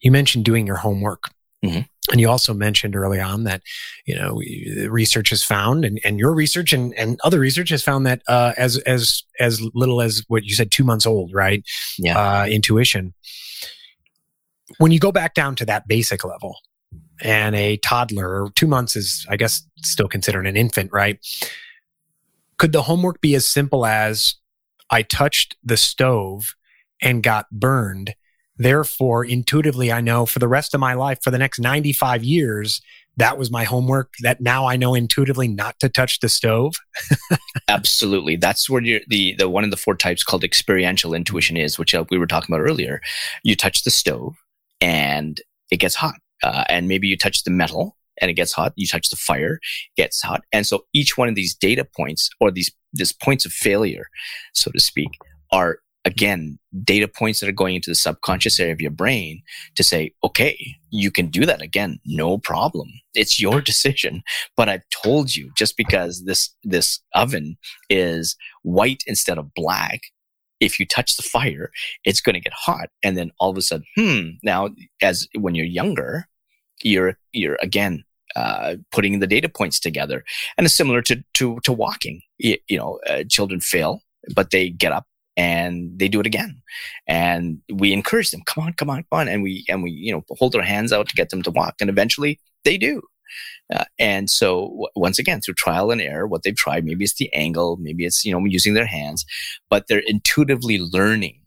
[0.00, 1.30] you mentioned doing your homework.
[1.64, 1.80] Mm-hmm.
[2.12, 3.62] And you also mentioned early on that,
[4.06, 4.40] you know,
[4.88, 8.52] research has found, and, and your research and, and other research has found that uh,
[8.56, 11.64] as as as little as what you said, two months old, right?
[11.98, 12.16] Yeah.
[12.16, 13.12] Uh, intuition.
[14.78, 16.58] When you go back down to that basic level,
[17.20, 21.18] and a toddler, two months is, I guess, still considered an infant, right?
[22.58, 24.36] Could the homework be as simple as
[24.90, 26.54] I touched the stove
[27.00, 28.14] and got burned.
[28.58, 32.80] Therefore, intuitively, I know for the rest of my life, for the next 95 years,
[33.18, 36.74] that was my homework that now I know intuitively not to touch the stove.
[37.68, 38.36] Absolutely.
[38.36, 42.04] That's where the, the one of the four types called experiential intuition is, which uh,
[42.10, 43.00] we were talking about earlier.
[43.42, 44.34] You touch the stove
[44.80, 46.16] and it gets hot.
[46.42, 48.74] Uh, and maybe you touch the metal and it gets hot.
[48.76, 49.60] You touch the fire,
[49.96, 50.42] gets hot.
[50.52, 54.08] And so each one of these data points or these, these points of failure,
[54.52, 55.10] so to speak,
[55.52, 59.42] are again, data points that are going into the subconscious area of your brain
[59.74, 61.98] to say, okay, you can do that again.
[62.06, 62.88] No problem.
[63.12, 64.22] It's your decision.
[64.56, 67.58] But I've told you just because this, this oven
[67.90, 70.00] is white instead of black,
[70.60, 71.70] if you touch the fire,
[72.04, 72.88] it's going to get hot.
[73.02, 74.70] And then all of a sudden, hmm, now
[75.02, 76.28] as when you're younger,
[76.82, 78.04] you're, you're again,
[78.36, 80.24] uh, putting the data points together.
[80.56, 82.22] And it's similar to, to, to walking.
[82.38, 84.02] You, you know, uh, children fail,
[84.34, 86.62] but they get up and they do it again.
[87.06, 89.28] And we encourage them come on come on come on.
[89.28, 91.76] And we and we you know hold our hands out to get them to walk
[91.80, 93.02] and eventually they do.
[93.74, 97.14] Uh, and so w- once again through trial and error what they've tried maybe it's
[97.14, 99.26] the angle maybe it's you know using their hands
[99.68, 101.40] but they're intuitively learning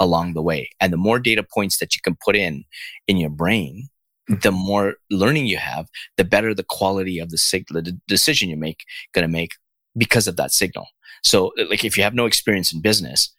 [0.00, 0.70] along the way.
[0.80, 2.64] And the more data points that you can put in
[3.08, 3.88] in your brain
[4.30, 4.40] mm-hmm.
[4.40, 8.56] the more learning you have the better the quality of the, sig- the decision you
[8.56, 9.52] make going to make
[9.96, 10.86] because of that signal
[11.24, 13.34] so, like, if you have no experience in business,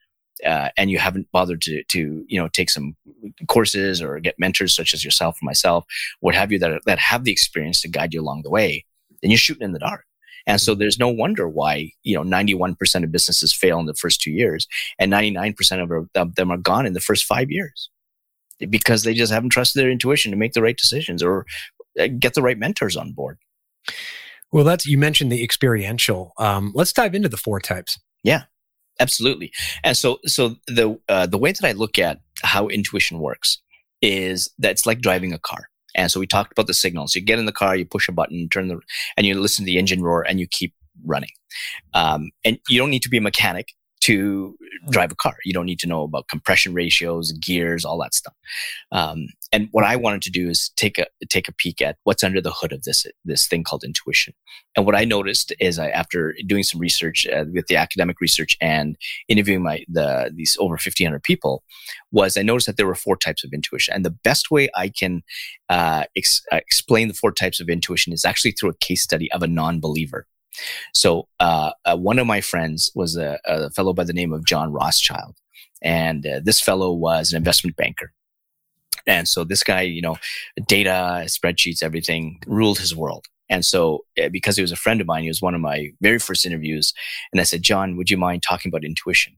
[0.45, 2.95] uh, and you haven't bothered to, to, you know, take some
[3.47, 5.85] courses or get mentors such as yourself or myself,
[6.19, 8.83] what have you, that, that have the experience to guide you along the way,
[9.21, 10.05] then you're shooting in the dark.
[10.47, 14.21] And so there's no wonder why, you know, 91% of businesses fail in the first
[14.21, 14.67] two years
[14.99, 17.89] and 99% of them are gone in the first five years
[18.69, 21.45] because they just haven't trusted their intuition to make the right decisions or
[21.99, 23.39] uh, get the right mentors on board.
[24.55, 26.31] Well, that's you mentioned the experiential.
[26.37, 27.99] Um, let's dive into the four types.
[28.23, 28.43] Yeah,
[29.01, 29.51] absolutely.
[29.83, 33.61] And so, so the uh, the way that I look at how intuition works
[34.01, 35.67] is that it's like driving a car.
[35.93, 37.15] And so we talked about the signals.
[37.15, 38.79] You get in the car, you push a button, turn the,
[39.17, 40.73] and you listen to the engine roar, and you keep
[41.05, 41.31] running.
[41.93, 43.73] Um, and you don't need to be a mechanic
[44.05, 44.55] to
[44.89, 45.35] drive a car.
[45.45, 48.35] You don't need to know about compression ratios, gears, all that stuff.
[48.91, 52.23] Um, and what I wanted to do is take a take a peek at what's
[52.23, 54.33] under the hood of this this thing called intuition.
[54.75, 58.57] And what I noticed is, I, after doing some research uh, with the academic research
[58.59, 58.97] and
[59.27, 61.63] interviewing my the these over fifteen hundred people,
[62.11, 63.95] was I noticed that there were four types of intuition.
[63.95, 65.23] And the best way I can
[65.69, 69.31] uh, ex- uh, explain the four types of intuition is actually through a case study
[69.31, 70.27] of a non-believer.
[70.93, 74.45] So uh, uh, one of my friends was a, a, fellow by the name of
[74.45, 75.35] John Rothschild,
[75.81, 78.11] and uh, this fellow was an investment banker.
[79.07, 80.17] And so this guy, you know,
[80.67, 83.25] data, spreadsheets, everything ruled his world.
[83.49, 85.91] And so, uh, because he was a friend of mine, he was one of my
[86.01, 86.93] very first interviews.
[87.31, 89.35] And I said, John, would you mind talking about intuition?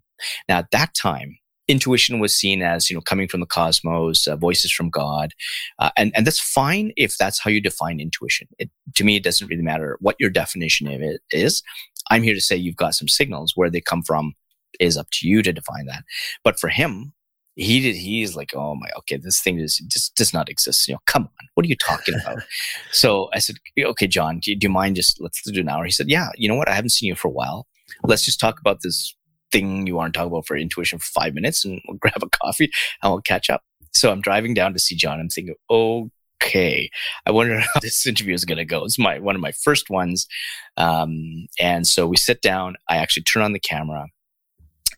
[0.47, 1.37] Now, at that time,
[1.67, 5.33] intuition was seen as you know coming from the cosmos uh, voices from god
[5.79, 8.47] uh, and and that's fine if that's how you define intuition.
[8.57, 11.63] It, to me it doesn't really matter what your definition of it is.
[12.09, 13.53] I'm here to say you've got some signals.
[13.55, 14.33] Where they come from
[14.79, 16.03] is up to you to define that.
[16.43, 17.13] But for him
[17.55, 20.87] he did he's like oh my okay this thing is just does not exist.
[20.87, 22.43] You know come on what are you talking about?
[22.91, 25.85] So i said okay john do you, do you mind just let's do an hour.
[25.85, 26.69] He said yeah you know what?
[26.69, 27.67] I haven't seen you for a while.
[28.03, 29.15] Let's just talk about this
[29.51, 32.29] thing you want to talk about for intuition for five minutes and we'll grab a
[32.29, 32.69] coffee
[33.01, 33.61] and we'll catch up.
[33.93, 35.19] So I'm driving down to see John.
[35.19, 36.89] I'm thinking, okay,
[37.25, 38.83] I wonder how this interview is going to go.
[38.83, 40.27] It's my one of my first ones,
[40.75, 42.75] um, and so we sit down.
[42.89, 44.07] I actually turn on the camera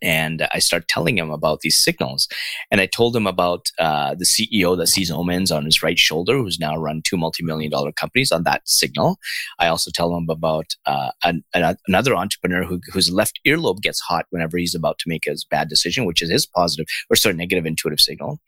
[0.02, 2.28] and I start telling him about these signals.
[2.72, 6.38] And I told him about uh, the CEO that sees omens on his right shoulder,
[6.38, 9.18] who's now run two multi-million dollar companies on that signal.
[9.60, 14.00] I also tell him about uh, an, an, another entrepreneur who, whose left earlobe gets
[14.00, 17.34] hot whenever he's about to make a bad decision, which is his positive or sort
[17.34, 18.39] of negative intuitive signal.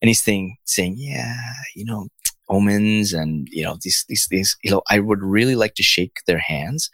[0.00, 1.34] And he's saying, saying, yeah,
[1.74, 2.08] you know,
[2.48, 4.56] omens and you know these these things.
[4.62, 6.90] You know, I would really like to shake their hands,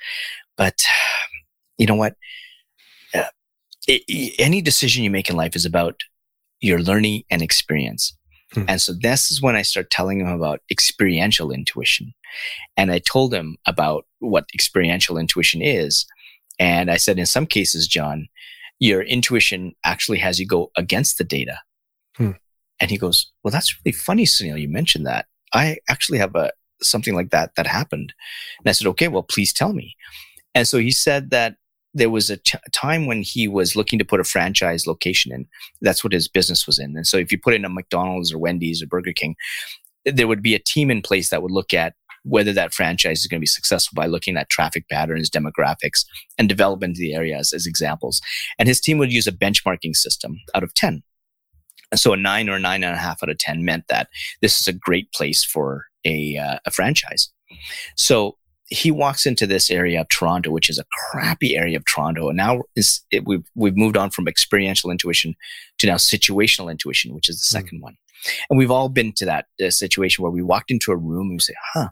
[0.57, 0.83] but
[1.79, 2.15] you know what?
[3.87, 6.01] It, any decision you make in life is about
[6.61, 8.17] your learning and experience.
[8.53, 8.65] Hmm.
[8.69, 12.15] And so this is when I start telling him about experiential intuition.
[12.77, 16.07] And I told him about what experiential intuition is.
[16.59, 18.29] And I said, in some cases, John,
[18.79, 21.59] your intuition actually has you go against the data.
[22.17, 22.33] Hmm.
[22.81, 24.61] And he goes, well, that's really funny, Sunil.
[24.61, 25.27] You mentioned that.
[25.53, 26.51] I actually have a
[26.83, 28.13] something like that that happened.
[28.59, 29.97] And I said, okay, well, please tell me.
[30.55, 31.57] And so he said that
[31.95, 32.39] there was a
[32.73, 35.47] time when he was looking to put a franchise location in.
[35.81, 36.97] That's what his business was in.
[36.97, 39.37] And so if you put in a McDonald's or Wendy's or Burger King,
[40.05, 43.27] there would be a team in place that would look at whether that franchise is
[43.27, 46.05] going to be successful by looking at traffic patterns, demographics,
[46.39, 48.21] and development of the areas as examples.
[48.59, 51.03] And his team would use a benchmarking system out of 10.
[51.93, 54.09] And so a nine or a nine and a half out of 10 meant that
[54.41, 57.31] this is a great place for a, uh, a franchise.
[57.97, 58.39] So
[58.69, 62.37] he walks into this area of Toronto, which is a crappy area of Toronto, and
[62.37, 65.35] now is it, we've we've moved on from experiential intuition
[65.79, 67.63] to now situational intuition, which is the hmm.
[67.63, 67.83] second mm.
[67.83, 67.97] one.
[68.49, 71.33] And we've all been to that uh, situation where we walked into a room and
[71.33, 71.89] we say, "Huh,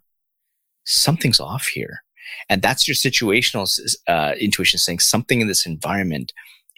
[0.85, 2.03] something's off here,"
[2.49, 3.69] and that's your situational
[4.09, 6.33] uh, intuition saying something in this environment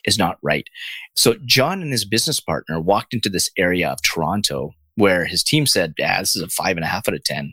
[0.05, 0.69] is not right.
[1.15, 5.67] So John and his business partner walked into this area of Toronto where his team
[5.67, 7.53] said, "Yeah, this is a five and a half out of 10.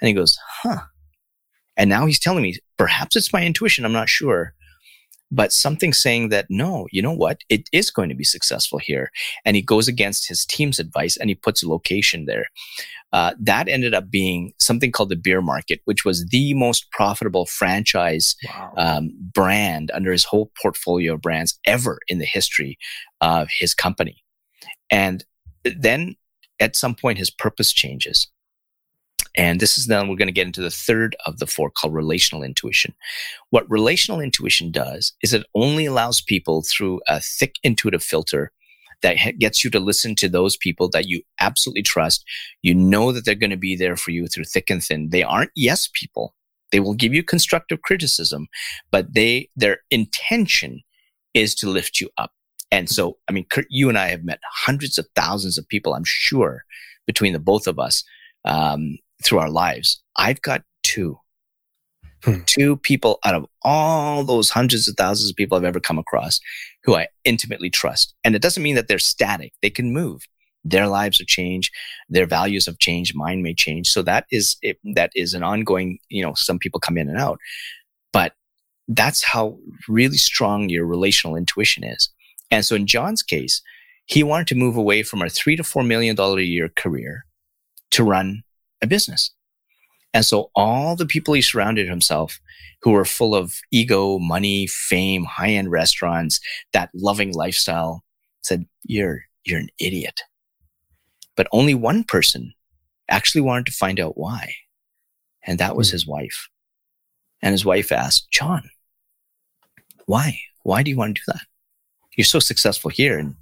[0.00, 0.80] and he goes, "Huh."
[1.78, 4.52] And now he's telling me, perhaps it's my intuition, I'm not sure.
[5.30, 9.10] but something saying that no, you know what, it is going to be successful here.
[9.44, 12.46] And he goes against his team's advice and he puts a location there.
[13.12, 17.46] Uh, that ended up being something called the beer market, which was the most profitable
[17.46, 18.72] franchise wow.
[18.76, 22.78] um, brand under his whole portfolio of brands ever in the history
[23.20, 24.22] of his company.
[24.90, 25.24] And
[25.64, 26.16] then
[26.60, 28.28] at some point, his purpose changes.
[29.36, 31.94] And this is then we're going to get into the third of the four called
[31.94, 32.94] relational intuition.
[33.50, 38.52] What relational intuition does is it only allows people through a thick intuitive filter
[39.02, 42.24] that gets you to listen to those people that you absolutely trust.
[42.62, 45.10] You know that they're going to be there for you through thick and thin.
[45.10, 46.34] They aren't yes people.
[46.72, 48.48] They will give you constructive criticism,
[48.90, 50.82] but they their intention
[51.34, 52.32] is to lift you up.
[52.70, 55.94] And so, I mean, Kurt, you and I have met hundreds of thousands of people,
[55.94, 56.64] I'm sure,
[57.06, 58.04] between the both of us.
[58.44, 60.02] Um, through our lives.
[60.16, 61.18] I've got two.
[62.24, 62.40] Hmm.
[62.46, 66.40] Two people out of all those hundreds of thousands of people I've ever come across
[66.82, 68.14] who I intimately trust.
[68.24, 69.52] And it doesn't mean that they're static.
[69.62, 70.22] They can move.
[70.64, 71.72] Their lives have changed.
[72.08, 73.14] Their values have changed.
[73.14, 73.88] Mine may change.
[73.88, 77.18] So that is, it, that is an ongoing, you know, some people come in and
[77.18, 77.38] out,
[78.12, 78.32] but
[78.88, 82.08] that's how really strong your relational intuition is.
[82.50, 83.62] And so in John's case,
[84.06, 87.26] he wanted to move away from a three to four million dollar a year career
[87.90, 88.42] to run
[88.82, 89.32] a business.
[90.14, 92.40] And so all the people he surrounded himself
[92.82, 96.40] who were full of ego, money, fame, high end restaurants,
[96.72, 98.04] that loving lifestyle
[98.42, 100.20] said, you're, you're an idiot.
[101.36, 102.54] But only one person
[103.08, 104.54] actually wanted to find out why.
[105.44, 105.94] And that was hmm.
[105.94, 106.48] his wife.
[107.42, 108.68] And his wife asked, John,
[110.06, 110.40] why?
[110.62, 111.46] Why do you want to do that?
[112.16, 113.36] You're so successful here and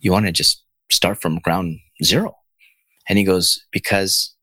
[0.00, 2.36] you want to just start from ground zero.
[3.08, 4.34] And he goes, because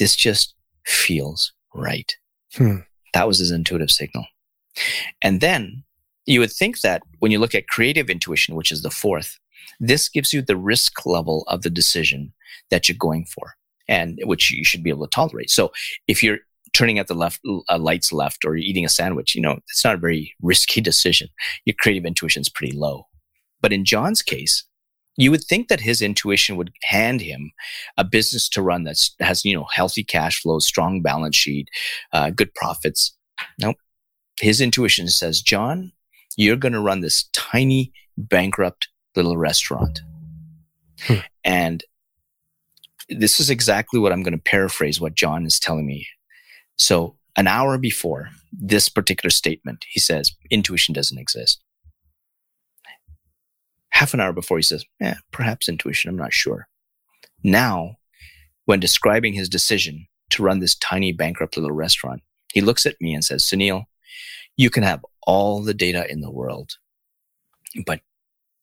[0.00, 0.54] this just
[0.86, 2.16] feels right.
[2.54, 2.78] Hmm.
[3.14, 4.24] That was his intuitive signal.
[5.22, 5.84] And then
[6.26, 9.38] you would think that when you look at creative intuition, which is the fourth,
[9.78, 12.32] this gives you the risk level of the decision
[12.70, 13.54] that you're going for
[13.88, 15.50] and which you should be able to tolerate.
[15.50, 15.70] So
[16.08, 16.38] if you're
[16.72, 19.84] turning at the left uh, lights left or you're eating a sandwich, you know, it's
[19.84, 21.28] not a very risky decision.
[21.66, 23.06] Your creative intuition is pretty low.
[23.60, 24.64] But in John's case,
[25.16, 27.52] you would think that his intuition would hand him
[27.96, 31.68] a business to run that has you know healthy cash flows strong balance sheet
[32.12, 33.16] uh, good profits.
[33.58, 33.76] Nope.
[34.40, 35.92] His intuition says john
[36.36, 40.00] you're going to run this tiny bankrupt little restaurant.
[41.02, 41.14] Hmm.
[41.44, 41.82] and
[43.08, 46.06] this is exactly what i'm going to paraphrase what john is telling me.
[46.76, 51.60] So an hour before this particular statement he says intuition doesn't exist
[54.00, 56.68] half an hour before he says, yeah, perhaps intuition, I'm not sure.
[57.44, 57.96] Now,
[58.64, 63.12] when describing his decision to run this tiny bankrupt little restaurant, he looks at me
[63.12, 63.84] and says, Sunil,
[64.56, 66.78] you can have all the data in the world,
[67.84, 68.00] but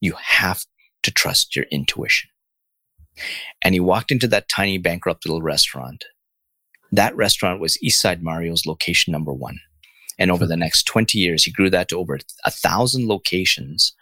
[0.02, 0.66] you have
[1.04, 2.32] to trust your intuition.
[3.62, 6.06] And he walked into that tiny bankrupt little restaurant.
[6.92, 9.60] That restaurant was East Side Mario's location number one.
[10.18, 13.94] And over the next 20 years, he grew that to over a thousand locations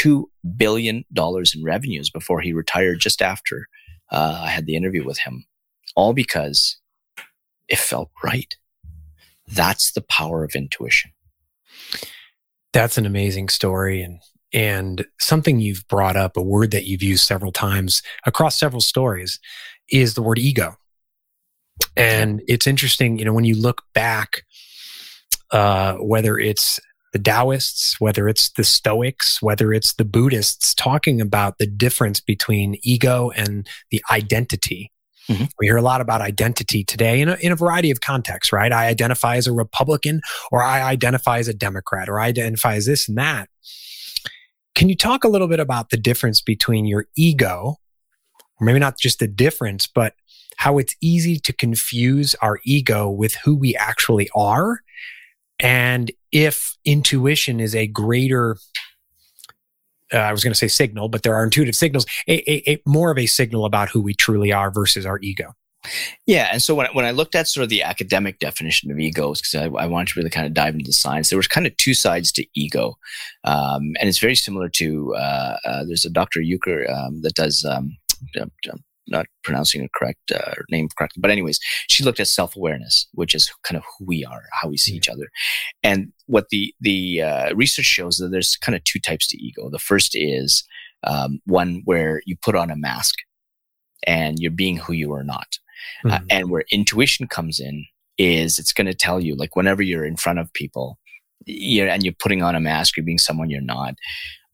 [0.00, 0.24] $2
[0.56, 3.66] billion in revenues before he retired just after
[4.10, 5.44] uh, I had the interview with him,
[5.94, 6.78] all because
[7.68, 8.56] it felt right.
[9.46, 11.12] That's the power of intuition.
[12.72, 14.02] That's an amazing story.
[14.02, 14.20] And
[14.52, 19.38] and something you've brought up, a word that you've used several times across several stories,
[19.90, 20.74] is the word ego.
[21.96, 24.42] And it's interesting, you know, when you look back,
[25.52, 26.80] uh, whether it's
[27.12, 32.78] the Taoists, whether it's the Stoics, whether it's the Buddhists, talking about the difference between
[32.82, 34.92] ego and the identity.
[35.28, 35.44] Mm-hmm.
[35.58, 38.72] We hear a lot about identity today in a, in a variety of contexts, right?
[38.72, 42.86] I identify as a Republican, or I identify as a Democrat, or I identify as
[42.86, 43.48] this and that.
[44.74, 47.76] Can you talk a little bit about the difference between your ego,
[48.60, 50.14] or maybe not just the difference, but
[50.56, 54.80] how it's easy to confuse our ego with who we actually are
[55.58, 58.56] and if intuition is a greater,
[60.12, 62.82] uh, I was going to say signal, but there are intuitive signals, a, a, a,
[62.86, 65.54] more of a signal about who we truly are versus our ego.
[66.26, 69.40] Yeah, and so when when I looked at sort of the academic definition of egos,
[69.40, 71.66] because I, I, wanted to really kind of dive into the science, there was kind
[71.66, 72.98] of two sides to ego,
[73.44, 76.40] um, and it's very similar to uh, uh, there's a Dr.
[76.40, 77.96] Uecker um, that does um,
[79.10, 81.58] not pronouncing a correct uh, name correctly, but anyways,
[81.88, 84.94] she looked at self awareness, which is kind of who we are, how we see
[84.94, 85.28] each other,
[85.82, 89.70] and what the the uh, research shows that there's kind of two types to ego.
[89.70, 90.64] The first is
[91.04, 93.16] um, one where you put on a mask
[94.06, 95.58] and you're being who you are not,
[96.04, 96.10] mm-hmm.
[96.10, 97.86] uh, and where intuition comes in
[98.18, 100.98] is it's going to tell you like whenever you're in front of people
[101.46, 103.94] you're, and you're putting on a mask, you're being someone you're not.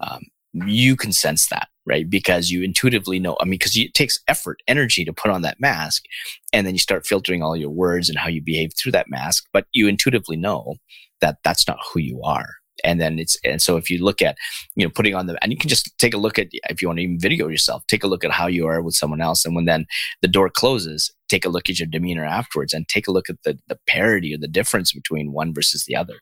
[0.01, 0.23] Um,
[0.67, 2.09] you can sense that, right?
[2.09, 3.37] Because you intuitively know.
[3.41, 6.05] I mean, because it takes effort, energy to put on that mask,
[6.53, 9.47] and then you start filtering all your words and how you behave through that mask.
[9.53, 10.76] But you intuitively know
[11.20, 12.49] that that's not who you are
[12.87, 14.37] and then it's and so if you look at
[14.76, 16.89] you know putting on the and you can just take a look at if you
[16.89, 19.45] want to even video yourself take a look at how you are with someone else
[19.45, 19.87] and when then
[20.22, 23.43] the door closes take a look at your demeanor afterwards and take a look at
[23.43, 26.14] the, the parity or the difference between one versus the other.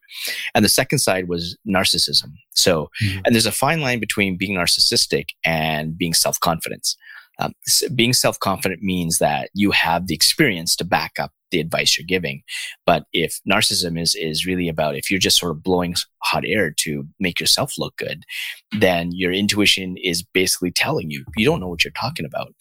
[0.55, 2.33] And the second side was narcissism.
[2.55, 3.21] So mm-hmm.
[3.25, 6.97] and there's a fine line between being narcissistic and being self-confidence.
[7.41, 7.53] Um,
[7.95, 12.43] being self-confident means that you have the experience to back up the advice you're giving.
[12.85, 16.71] But if narcissism is is really about if you're just sort of blowing hot air
[16.79, 18.25] to make yourself look good,
[18.79, 22.53] then your intuition is basically telling you you don't know what you're talking about.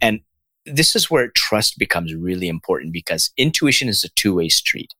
[0.00, 0.20] And
[0.64, 4.94] this is where trust becomes really important because intuition is a two-way street.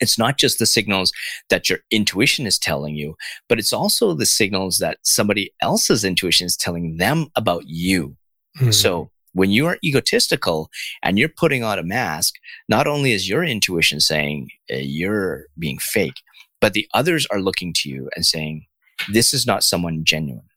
[0.00, 1.12] It's not just the signals
[1.50, 3.14] that your intuition is telling you,
[3.48, 8.16] but it's also the signals that somebody else's intuition is telling them about you.
[8.58, 8.70] Mm-hmm.
[8.70, 10.70] So when you are egotistical
[11.02, 12.34] and you're putting on a mask,
[12.68, 16.20] not only is your intuition saying uh, you're being fake,
[16.60, 18.66] but the others are looking to you and saying,
[19.10, 20.48] this is not someone genuine.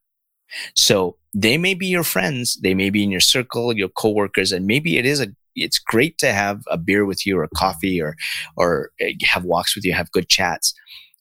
[0.76, 4.66] So they may be your friends, they may be in your circle, your coworkers, and
[4.68, 8.16] maybe it is a it's great to have a beer with you or coffee or
[8.58, 10.74] or uh, have walks with you, have good chats.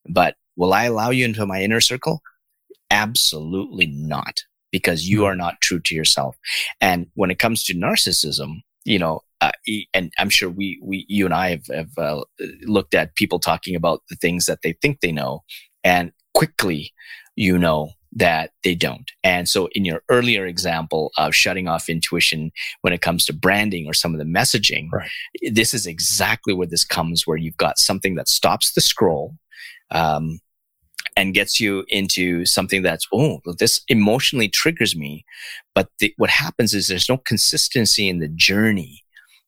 [0.08, 2.20] But will I allow you into my inner circle?
[2.90, 4.42] Absolutely not
[4.74, 6.36] because you are not true to yourself.
[6.80, 9.52] And when it comes to narcissism, you know, uh,
[9.94, 12.24] and I'm sure we, we, you and I have, have uh,
[12.62, 15.44] looked at people talking about the things that they think they know,
[15.84, 16.92] and quickly,
[17.36, 19.12] you know that they don't.
[19.22, 22.50] And so, in your earlier example of shutting off intuition
[22.80, 25.08] when it comes to branding or some of the messaging, right.
[25.52, 29.36] this is exactly where this comes, where you've got something that stops the scroll.
[29.92, 30.40] Um,
[31.16, 35.24] and gets you into something that's oh this emotionally triggers me.
[35.74, 39.02] But the, what happens is there's no consistency in the journey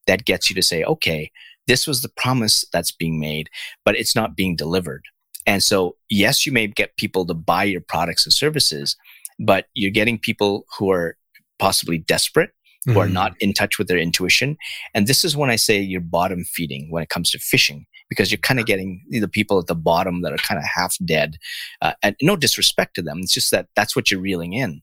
[0.06, 1.30] that gets you to say okay
[1.66, 3.50] this was the promise that's being made
[3.84, 5.02] but it's not being delivered.
[5.46, 8.96] And so yes you may get people to buy your products and services
[9.38, 11.16] but you're getting people who are
[11.58, 12.50] possibly desperate
[12.84, 13.00] who mm-hmm.
[13.00, 14.56] are not in touch with their intuition.
[14.94, 18.30] And this is when i say you're bottom feeding when it comes to fishing because
[18.30, 21.38] you're kind of getting the people at the bottom that are kind of half dead.
[21.82, 23.18] Uh, and no disrespect to them.
[23.20, 24.82] It's just that that's what you're reeling in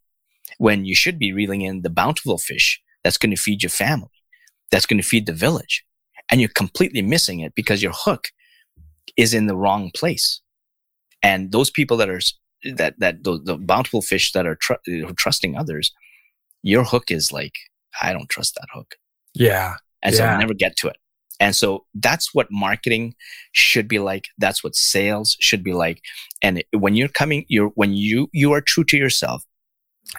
[0.58, 4.10] when you should be reeling in the bountiful fish that's going to feed your family,
[4.72, 5.84] that's going to feed the village.
[6.32, 8.30] And you're completely missing it because your hook
[9.18, 10.42] is in the wrong place.
[11.22, 12.22] And those people that are
[12.76, 14.74] that that the, the bountiful fish that are tr-
[15.18, 15.92] trusting others,
[16.62, 17.54] your hook is like
[18.02, 18.96] I don't trust that hook.
[19.34, 20.34] Yeah, and so yeah.
[20.34, 20.98] I'll never get to it.
[21.40, 23.16] And so that's what marketing
[23.52, 24.28] should be like.
[24.38, 26.02] That's what sales should be like.
[26.42, 29.44] And when you're coming, you're, when you, you are true to yourself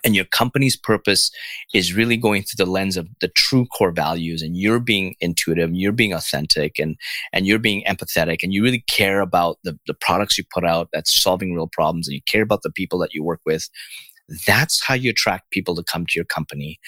[0.03, 1.31] and your company's purpose
[1.73, 5.71] is really going through the lens of the true core values and you're being intuitive
[5.75, 6.97] you're being authentic and
[7.33, 10.89] and you're being empathetic and you really care about the, the products you put out
[10.93, 13.69] that's solving real problems and you care about the people that you work with
[14.47, 16.79] that's how you attract people to come to your company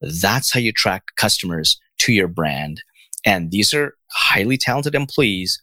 [0.00, 2.82] that's how you attract customers to your brand
[3.24, 5.62] and these are highly talented employees,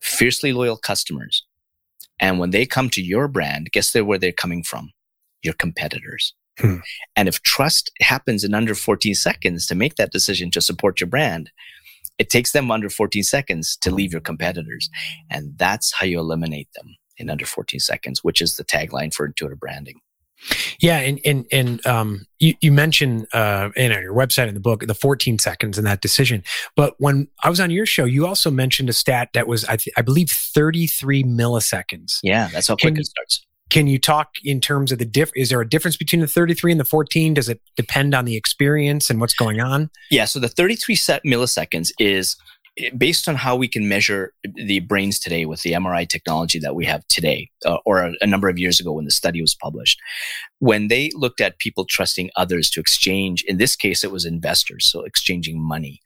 [0.00, 1.44] fiercely loyal customers.
[2.18, 4.92] And when they come to your brand, guess where they're coming from?
[5.42, 6.34] Your competitors.
[6.58, 6.76] Hmm.
[7.16, 11.08] And if trust happens in under 14 seconds to make that decision to support your
[11.08, 11.50] brand,
[12.18, 14.90] it takes them under 14 seconds to leave your competitors.
[15.30, 19.24] And that's how you eliminate them in under 14 seconds, which is the tagline for
[19.24, 20.00] intuitive branding.
[20.80, 24.86] Yeah, and and and um, you, you mentioned uh, in your website in the book
[24.86, 26.42] the 14 seconds in that decision.
[26.76, 29.76] But when I was on your show, you also mentioned a stat that was I,
[29.76, 32.18] th- I believe 33 milliseconds.
[32.22, 33.46] Yeah, that's how quick can, it starts.
[33.70, 35.30] Can you talk in terms of the diff?
[35.36, 37.34] Is there a difference between the 33 and the 14?
[37.34, 39.90] Does it depend on the experience and what's going on?
[40.10, 42.36] Yeah, so the 33 set milliseconds is
[42.96, 46.84] based on how we can measure the brains today with the MRI technology that we
[46.86, 50.00] have today, uh, or a, a, number of years ago when the study was published,
[50.58, 54.90] when they looked at people trusting others to exchange, in this case, it was investors,
[54.90, 56.00] so exchanging money.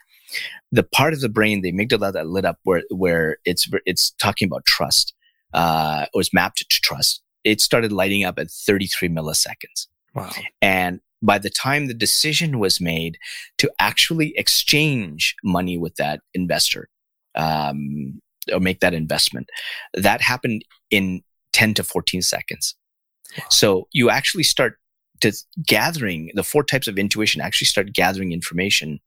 [0.72, 4.47] The part of the brain, the amygdala that lit up where, where it's, it's talking
[4.47, 5.14] about trust,
[5.53, 7.22] uh, was mapped to trust.
[7.45, 9.87] It started lighting up at 33 milliseconds.
[10.14, 10.31] Wow.
[10.62, 13.18] And by the time the decision was made
[13.59, 16.89] to actually exchange money with that investor
[17.35, 18.20] um,
[18.53, 19.49] or make that investment,
[19.95, 21.22] that happened in
[21.53, 22.75] 10 to 14 seconds.
[23.37, 23.45] Wow.
[23.51, 24.79] So you actually start
[25.20, 25.33] to
[25.66, 29.01] gathering the four types of intuition actually start gathering information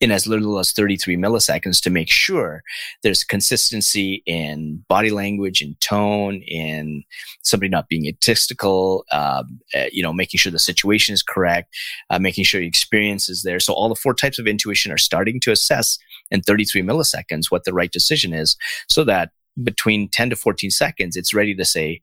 [0.00, 2.62] in as little as 33 milliseconds to make sure
[3.02, 7.02] there's consistency in body language, in tone, in
[7.42, 9.42] somebody not being egotistical, uh,
[9.90, 11.74] you know, making sure the situation is correct,
[12.10, 13.58] uh, making sure the experience is there.
[13.58, 15.98] So all the four types of intuition are starting to assess
[16.30, 18.56] in 33 milliseconds what the right decision is
[18.88, 19.30] so that
[19.62, 22.00] between 10 to 14 seconds, it's ready to say,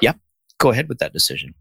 [0.00, 0.18] yep,
[0.58, 1.54] go ahead with that decision.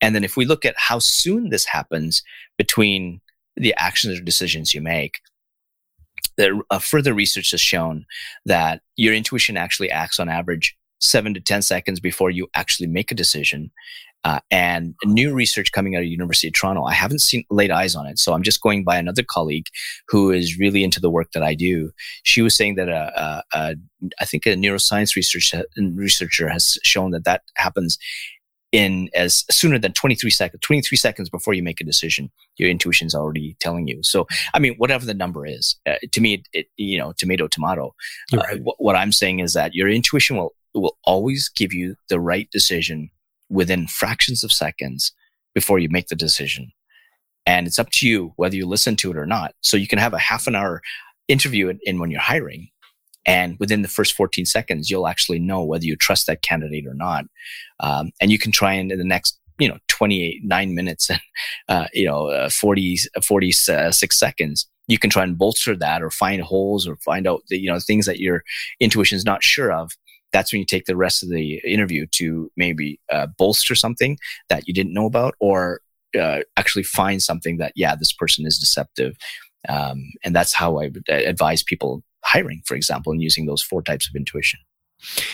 [0.00, 2.22] And then if we look at how soon this happens
[2.56, 3.20] between
[3.56, 5.20] the actions or decisions you make.
[6.36, 8.06] The, uh, further research has shown
[8.44, 13.12] that your intuition actually acts on average seven to 10 seconds before you actually make
[13.12, 13.70] a decision.
[14.24, 17.94] Uh, and new research coming out of University of Toronto, I haven't seen laid eyes
[17.94, 19.66] on it, so I'm just going by another colleague
[20.08, 21.90] who is really into the work that I do.
[22.22, 23.76] She was saying that a, a, a
[24.18, 27.98] I think a neuroscience research, researcher has shown that that happens
[28.74, 33.14] in as sooner than 23 seconds 23 seconds before you make a decision your intuition's
[33.14, 34.02] already telling you.
[34.02, 37.46] So i mean whatever the number is uh, to me it, it, you know tomato
[37.46, 37.94] tomato.
[38.32, 38.60] Uh, right.
[38.60, 42.48] uh, what i'm saying is that your intuition will will always give you the right
[42.50, 43.10] decision
[43.48, 45.12] within fractions of seconds
[45.54, 46.72] before you make the decision.
[47.46, 49.54] And it's up to you whether you listen to it or not.
[49.60, 50.82] So you can have a half an hour
[51.28, 52.68] interview in, in when you're hiring
[53.26, 56.94] and within the first 14 seconds, you'll actually know whether you trust that candidate or
[56.94, 57.24] not.
[57.80, 61.20] Um, and you can try in the next, you know, 28, nine minutes and,
[61.68, 66.42] uh, you know, uh, 40, 46 seconds, you can try and bolster that or find
[66.42, 68.44] holes or find out the, you know, things that your
[68.80, 69.92] intuition is not sure of.
[70.32, 74.18] That's when you take the rest of the interview to maybe uh, bolster something
[74.48, 75.80] that you didn't know about or
[76.18, 79.16] uh, actually find something that, yeah, this person is deceptive.
[79.68, 83.82] Um, and that's how I would advise people hiring, for example, and using those four
[83.82, 84.60] types of intuition.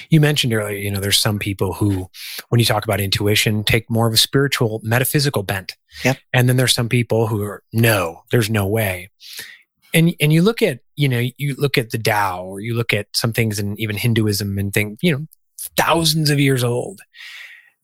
[0.09, 2.09] You mentioned earlier, you know, there's some people who,
[2.49, 5.76] when you talk about intuition, take more of a spiritual, metaphysical bent.
[6.05, 6.18] Yep.
[6.32, 9.11] And then there's some people who are, no, there's no way.
[9.93, 12.93] And and you look at, you know, you look at the Tao or you look
[12.93, 15.26] at some things in even Hinduism and think, you know,
[15.76, 17.01] thousands of years old.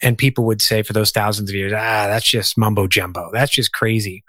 [0.02, 3.30] And people would say for those thousands of years, ah, that's just mumbo jumbo.
[3.32, 4.22] That's just crazy.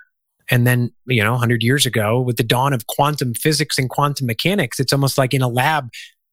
[0.50, 4.28] And then, you know, 100 years ago, with the dawn of quantum physics and quantum
[4.28, 5.89] mechanics, it's almost like in a lab,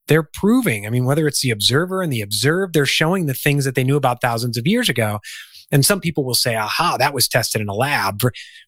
[0.07, 0.87] they're proving.
[0.87, 3.85] I mean, whether it's the observer and the observed, they're showing the things that they
[3.85, 5.19] knew about thousands of years ago.
[5.73, 8.21] And some people will say, aha, that was tested in a lab.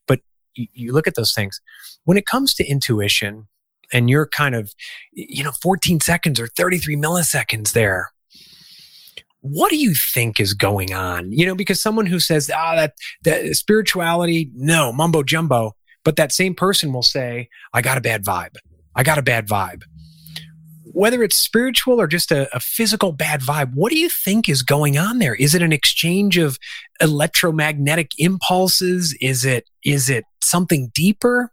[0.06, 0.20] But
[0.54, 1.60] you look at those things.
[2.04, 3.46] When it comes to intuition,
[3.92, 4.74] and you're kind of,
[5.12, 8.10] you know, 14 seconds or 33 milliseconds there
[9.50, 11.32] what do you think is going on?
[11.32, 12.94] You know, because someone who says, ah, that,
[13.24, 15.72] that spirituality, no, mumbo jumbo,
[16.04, 18.56] but that same person will say, I got a bad vibe.
[18.94, 19.82] I got a bad vibe.
[20.84, 24.62] Whether it's spiritual or just a, a physical bad vibe, what do you think is
[24.62, 25.34] going on there?
[25.34, 26.58] Is it an exchange of
[27.02, 29.14] electromagnetic impulses?
[29.20, 31.52] Is it is it something deeper?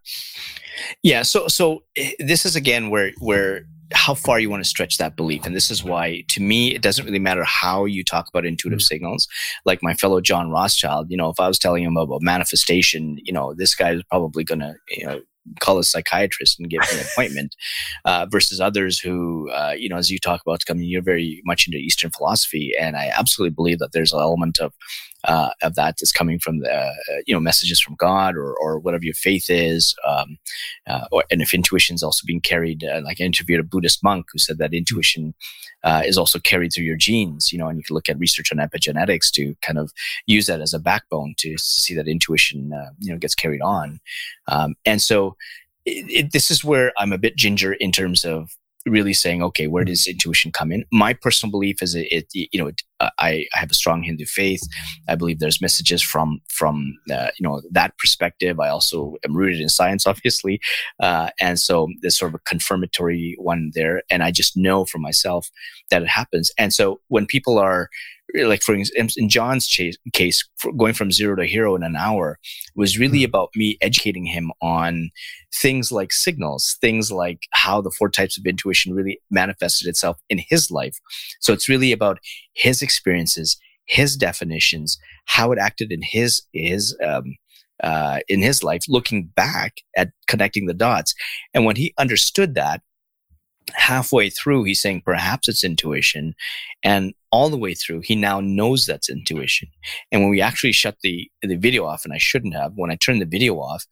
[1.02, 4.98] Yeah, so so eh, this is again where where how far you want to stretch
[4.98, 5.46] that belief.
[5.46, 8.80] And this is why, to me, it doesn't really matter how you talk about intuitive
[8.80, 8.84] mm-hmm.
[8.84, 9.28] signals.
[9.64, 13.32] Like my fellow John Rothschild, you know, if I was telling him about manifestation, you
[13.32, 15.20] know, this guy is probably going to, you know,
[15.60, 17.54] call a psychiatrist and get an appointment
[18.04, 21.66] uh, versus others who uh, you know as you talk about coming you're very much
[21.66, 24.72] into eastern philosophy and i absolutely believe that there's an element of
[25.24, 26.92] uh, of that is coming from the uh,
[27.26, 30.38] you know messages from God or or whatever your faith is, um,
[30.86, 32.84] uh, or, and if intuition is also being carried.
[32.84, 35.34] Uh, like I interviewed a Buddhist monk who said that intuition
[36.04, 37.52] is also carried through your genes.
[37.52, 39.92] You know, and you can look at research on epigenetics to kind of
[40.26, 42.70] use that as a backbone to see that intuition
[43.00, 44.00] you know gets carried on.
[44.48, 45.36] Um, and so
[45.86, 48.50] it, it, this is where I'm a bit ginger in terms of
[48.86, 50.84] really saying, okay, where does intuition come in?
[50.92, 54.24] My personal belief is it, it you know, it, I, I have a strong Hindu
[54.26, 54.62] faith.
[55.08, 58.60] I believe there's messages from from uh, you know that perspective.
[58.60, 60.60] I also am rooted in science, obviously,
[61.00, 64.02] uh, and so there's sort of a confirmatory one there.
[64.10, 65.48] And I just know for myself
[65.90, 66.50] that it happens.
[66.58, 67.88] And so when people are
[68.34, 69.66] like for in John's
[70.12, 72.38] case, going from zero to hero in an hour
[72.74, 73.30] was really mm-hmm.
[73.30, 75.10] about me educating him on
[75.54, 80.40] things like signals, things like how the four types of intuition really manifested itself in
[80.48, 80.98] his life.
[81.40, 82.18] So it's really about
[82.54, 83.56] his experiences,
[83.86, 87.36] his definitions, how it acted in his his um,
[87.82, 91.14] uh, in his life, looking back at connecting the dots.
[91.52, 92.82] And when he understood that,
[93.74, 96.34] halfway through, he's saying perhaps it's intuition.
[96.82, 99.68] And all the way through, he now knows that's intuition.
[100.10, 102.96] And when we actually shut the, the video off, and I shouldn't have, when I
[102.96, 103.84] turned the video off,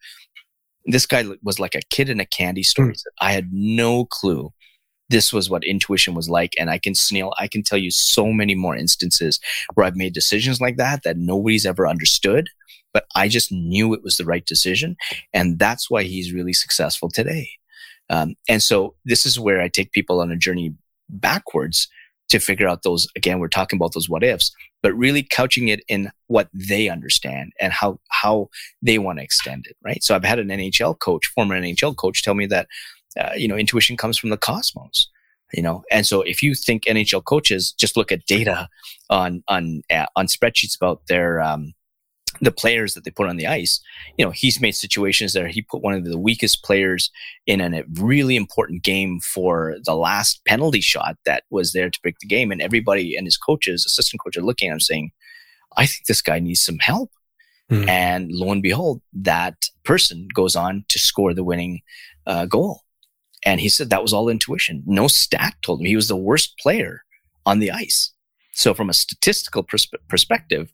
[0.84, 2.92] this guy was like a kid in a candy store.
[2.92, 3.02] Mm.
[3.20, 4.52] I had no clue
[5.08, 6.54] this was what intuition was like.
[6.58, 9.38] And I can snail, I can tell you so many more instances
[9.74, 12.48] where I've made decisions like that that nobody's ever understood
[12.92, 14.96] but I just knew it was the right decision.
[15.32, 17.50] And that's why he's really successful today.
[18.10, 20.74] Um, and so this is where I take people on a journey
[21.08, 21.88] backwards
[22.28, 25.82] to figure out those, again, we're talking about those what ifs, but really couching it
[25.88, 28.48] in what they understand and how, how
[28.80, 29.76] they want to extend it.
[29.84, 30.02] Right.
[30.02, 32.68] So I've had an NHL coach, former NHL coach tell me that,
[33.18, 35.08] uh, you know, intuition comes from the cosmos
[35.52, 38.68] you know and so if you think nhl coaches just look at data
[39.10, 41.74] on on uh, on spreadsheets about their um,
[42.40, 43.80] the players that they put on the ice
[44.16, 47.10] you know he's made situations that he put one of the weakest players
[47.46, 52.18] in a really important game for the last penalty shot that was there to break
[52.20, 55.10] the game and everybody and his coaches assistant coach are looking at him saying
[55.76, 57.10] i think this guy needs some help
[57.70, 57.86] mm.
[57.88, 59.54] and lo and behold that
[59.84, 61.80] person goes on to score the winning
[62.26, 62.82] uh, goal
[63.44, 64.82] and he said that was all intuition.
[64.86, 67.04] No stat told him he was the worst player
[67.44, 68.11] on the ice.
[68.54, 70.72] So, from a statistical pers- perspective,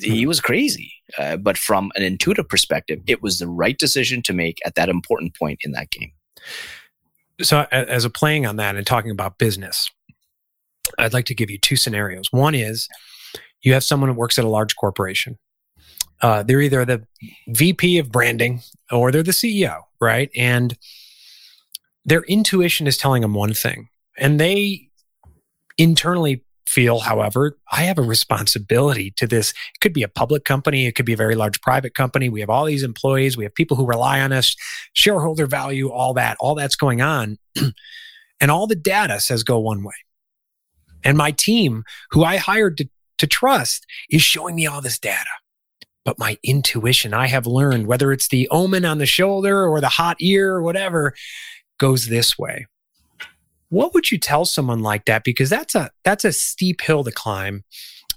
[0.00, 0.28] he hmm.
[0.28, 0.92] was crazy.
[1.18, 4.88] Uh, but from an intuitive perspective, it was the right decision to make at that
[4.88, 6.12] important point in that game.
[7.40, 9.90] So, as a playing on that and talking about business,
[10.98, 12.28] I'd like to give you two scenarios.
[12.30, 12.88] One is
[13.62, 15.38] you have someone who works at a large corporation.
[16.20, 17.04] Uh, they're either the
[17.48, 18.60] VP of branding
[18.92, 20.30] or they're the CEO, right?
[20.36, 20.76] And
[22.04, 23.88] their intuition is telling them one thing.
[24.16, 24.88] And they
[25.78, 29.50] internally feel, however, I have a responsibility to this.
[29.50, 32.28] It could be a public company, it could be a very large private company.
[32.28, 34.56] We have all these employees, we have people who rely on us,
[34.94, 37.38] shareholder value, all that, all that's going on.
[38.40, 39.94] and all the data says go one way.
[41.04, 45.30] And my team, who I hired to, to trust, is showing me all this data.
[46.04, 49.88] But my intuition, I have learned, whether it's the omen on the shoulder or the
[49.88, 51.14] hot ear or whatever,
[51.78, 52.66] goes this way.
[53.72, 55.24] What would you tell someone like that?
[55.24, 57.64] Because that's a that's a steep hill to climb.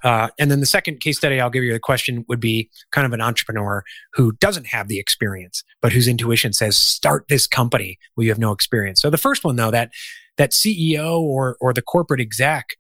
[0.04, 3.06] Uh, and then the second case study I'll give you the question would be kind
[3.06, 3.82] of an entrepreneur
[4.16, 8.38] who doesn't have the experience, but whose intuition says start this company where you have
[8.38, 9.02] no experience.
[9.02, 9.92] So the first one though, that
[10.36, 12.72] that CEO or or the corporate exec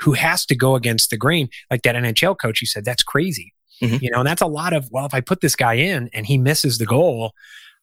[0.00, 3.54] who has to go against the grain, like that NHL coach, you said that's crazy.
[3.80, 3.98] Mm-hmm.
[4.02, 6.26] You know, and that's a lot of well, if I put this guy in and
[6.26, 7.34] he misses the goal,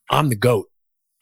[0.09, 0.67] I'm the goat.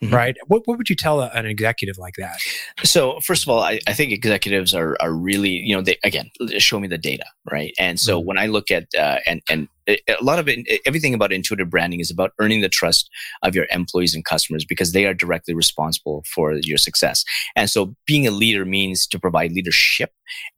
[0.06, 0.16] Mm-hmm.
[0.16, 0.38] Right.
[0.48, 2.38] What, what would you tell a, an executive like that?
[2.84, 6.30] So, first of all, I, I think executives are, are really, you know, they, again,
[6.58, 7.26] show me the data.
[7.52, 7.74] Right.
[7.80, 8.28] And so mm-hmm.
[8.28, 12.00] when I look at, uh, and, and a lot of it, everything about intuitive branding
[12.00, 13.10] is about earning the trust
[13.44, 17.24] of your employees and customers because they are directly responsible for your success.
[17.56, 20.12] And so being a leader means to provide leadership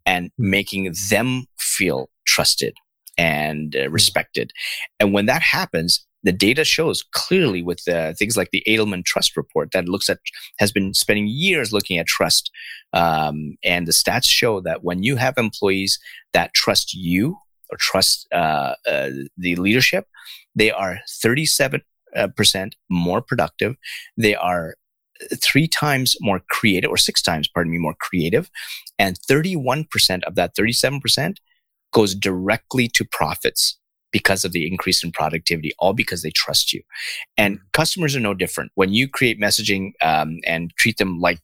[0.06, 2.76] and making them feel trusted
[3.18, 3.94] and uh, mm-hmm.
[3.94, 4.52] respected.
[5.00, 9.38] And when that happens, the data shows clearly with uh, things like the Edelman Trust
[9.38, 10.20] Report that looks at
[10.60, 12.52] has been spending years looking at trust,
[12.92, 15.98] um, and the stats show that when you have employees
[16.34, 17.38] that trust you
[17.70, 20.06] or trust uh, uh, the leadership,
[20.54, 21.82] they are thirty seven
[22.14, 23.78] uh, percent more productive.
[24.18, 24.76] They are
[25.42, 28.52] three times more creative, or six times, pardon me, more creative,
[29.00, 31.40] and thirty one percent of that thirty seven percent
[31.94, 33.80] goes directly to profits
[34.12, 36.82] because of the increase in productivity, all because they trust you.
[37.38, 38.72] And customers are no different.
[38.76, 41.40] When you create messaging um, and treat them like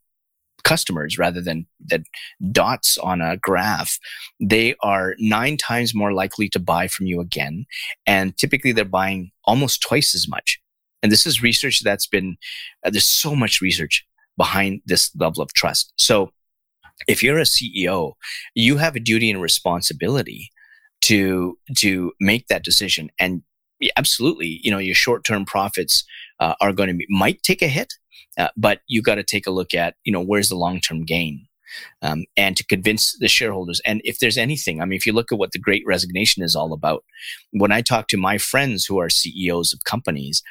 [0.63, 2.03] customers rather than the
[2.51, 3.99] dots on a graph,
[4.39, 7.65] they are nine times more likely to buy from you again.
[8.07, 10.59] And typically they're buying almost twice as much.
[11.01, 12.37] And this is research that's been,
[12.85, 14.05] uh, there's so much research
[14.37, 15.91] behind this level of trust.
[15.97, 16.31] So
[17.07, 18.13] if you're a CEO,
[18.55, 20.49] you have a duty and responsibility
[21.03, 23.09] to to make that decision.
[23.19, 23.43] And
[23.97, 26.03] absolutely, you know, your short term profits
[26.39, 27.93] uh, are going to be might take a hit,
[28.37, 31.05] uh, but you got to take a look at you know where's the long term
[31.05, 31.47] gain.
[32.03, 33.81] Um, and to convince the shareholders.
[33.83, 36.55] And if there's anything, I mean, if you look at what the great resignation is
[36.55, 37.03] all about,
[37.49, 40.43] when I talk to my friends who are CEOs of companies,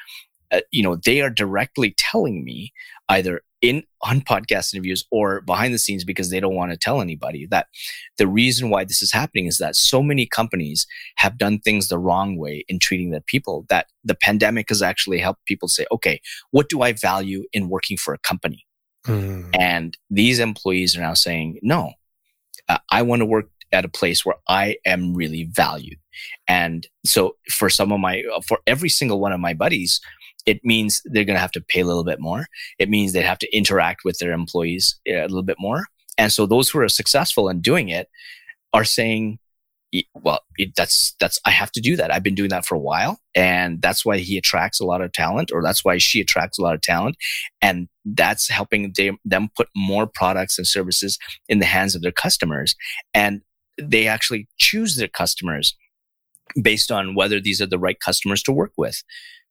[0.53, 2.71] uh, you know, they are directly telling me
[3.09, 7.01] either in on podcast interviews or behind the scenes because they don't want to tell
[7.01, 7.67] anybody that
[8.17, 10.85] the reason why this is happening is that so many companies
[11.15, 15.17] have done things the wrong way in treating their people that the pandemic has actually
[15.17, 16.19] helped people say okay
[16.51, 18.65] what do i value in working for a company
[19.07, 19.49] mm.
[19.57, 21.93] and these employees are now saying no
[22.67, 25.97] uh, i want to work at a place where i am really valued
[26.49, 30.01] and so for some of my for every single one of my buddies
[30.45, 32.47] it means they're going to have to pay a little bit more.
[32.79, 35.85] It means they have to interact with their employees uh, a little bit more.
[36.17, 38.09] And so those who are successful in doing it
[38.73, 39.39] are saying,
[40.15, 42.11] well, it, that's, that's, I have to do that.
[42.11, 43.19] I've been doing that for a while.
[43.35, 46.61] And that's why he attracts a lot of talent or that's why she attracts a
[46.61, 47.15] lot of talent.
[47.61, 52.11] And that's helping they, them put more products and services in the hands of their
[52.11, 52.75] customers.
[53.13, 53.41] And
[53.79, 55.75] they actually choose their customers
[56.61, 59.03] based on whether these are the right customers to work with.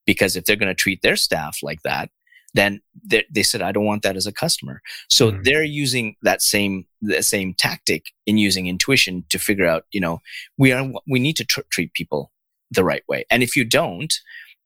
[0.07, 2.11] Because if they're going to treat their staff like that,
[2.55, 4.82] then they, they, said, I don't want that as a customer.
[5.09, 5.42] So mm-hmm.
[5.42, 10.20] they're using that same, the same tactic in using intuition to figure out, you know,
[10.59, 12.30] we are, we need to tr- treat people
[12.70, 13.24] the right way.
[13.30, 14.12] And if you don't,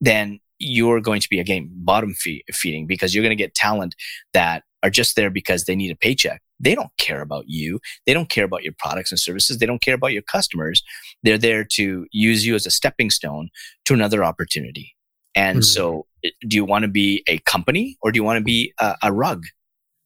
[0.00, 3.94] then you're going to be again bottom feeding because you're going to get talent
[4.32, 6.42] that are just there because they need a paycheck.
[6.58, 7.80] They don't care about you.
[8.06, 9.58] They don't care about your products and services.
[9.58, 10.82] They don't care about your customers.
[11.22, 13.50] They're there to use you as a stepping stone
[13.84, 14.95] to another opportunity.
[15.36, 15.62] And mm-hmm.
[15.62, 16.06] so,
[16.48, 19.12] do you want to be a company or do you want to be a, a
[19.12, 19.44] rug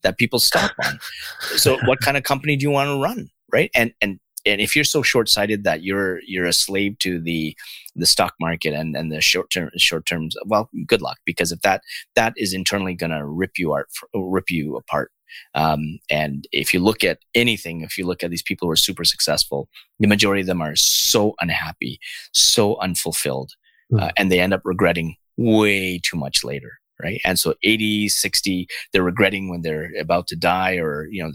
[0.02, 0.98] that people stop on?
[1.56, 3.30] so, what kind of company do you want to run?
[3.50, 3.70] Right.
[3.74, 7.56] And, and and if you're so short-sighted that you're you're a slave to the
[7.94, 11.60] the stock market and and the short term short terms well good luck because if
[11.62, 11.82] that
[12.14, 15.10] that is internally going to rip you apart rip you apart
[15.54, 18.76] um, and if you look at anything if you look at these people who are
[18.76, 19.68] super successful
[19.98, 21.98] the majority of them are so unhappy
[22.32, 23.52] so unfulfilled
[23.92, 24.00] mm.
[24.00, 26.72] uh, and they end up regretting way too much later
[27.02, 27.20] right?
[27.24, 31.32] And so 80 60 they're regretting when they're about to die or you know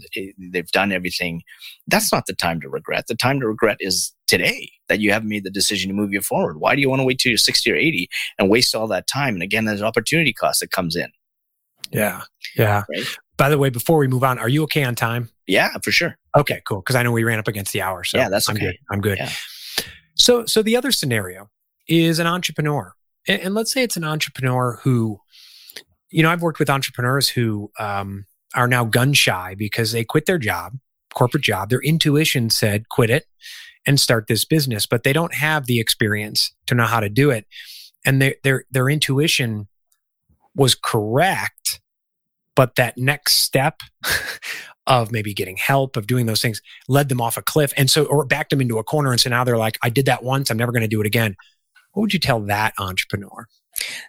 [0.52, 1.42] they've done everything.
[1.86, 3.06] That's not the time to regret.
[3.08, 6.20] The time to regret is today that you haven't made the decision to move you
[6.20, 6.58] forward.
[6.58, 9.06] Why do you want to wait till you're 60 or 80 and waste all that
[9.06, 9.34] time?
[9.34, 11.10] And again there's opportunity cost that comes in.
[11.90, 12.22] Yeah.
[12.56, 12.84] Yeah.
[12.88, 13.06] Right?
[13.36, 15.30] by the way before we move on are you okay on time?
[15.46, 16.16] Yeah for sure.
[16.36, 16.78] Okay cool.
[16.80, 18.58] Because i know we ran up against the hour so yeah that's okay.
[18.58, 18.76] i'm good.
[18.90, 19.18] I'm good.
[19.18, 19.30] Yeah.
[20.14, 21.50] so so the other scenario
[21.88, 22.92] is an entrepreneur
[23.28, 25.20] and, and let's say it's an entrepreneur who
[26.10, 28.24] you know, I've worked with entrepreneurs who um,
[28.54, 30.74] are now gun shy because they quit their job,
[31.14, 31.68] corporate job.
[31.68, 33.26] Their intuition said, quit it
[33.86, 37.30] and start this business, but they don't have the experience to know how to do
[37.30, 37.46] it.
[38.04, 39.68] And their, their, their intuition
[40.54, 41.80] was correct,
[42.54, 43.80] but that next step
[44.86, 47.72] of maybe getting help, of doing those things, led them off a cliff.
[47.76, 49.10] And so, or backed them into a corner.
[49.10, 51.06] And so now they're like, I did that once, I'm never going to do it
[51.06, 51.36] again.
[51.96, 53.46] What would you tell that entrepreneur?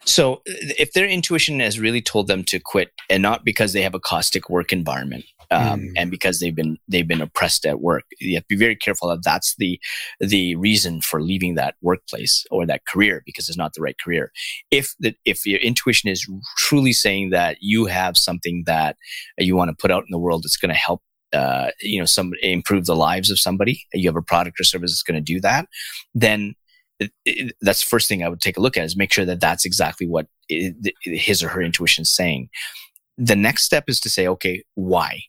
[0.03, 3.95] So, if their intuition has really told them to quit, and not because they have
[3.95, 5.93] a caustic work environment, um, mm.
[5.95, 9.07] and because they've been they've been oppressed at work, you have to be very careful
[9.07, 9.79] that that's the
[10.19, 14.33] the reason for leaving that workplace or that career because it's not the right career.
[14.69, 16.27] If the if your intuition is
[16.57, 18.97] truly saying that you have something that
[19.37, 22.05] you want to put out in the world that's going to help uh, you know
[22.05, 25.33] some improve the lives of somebody you have a product or service that's going to
[25.33, 25.67] do that
[26.13, 26.53] then
[26.99, 29.25] it, it, that's the first thing I would take a look at is make sure
[29.25, 32.49] that that's exactly what it, his or her intuition is saying.
[33.17, 35.23] The next step is to say, okay, why?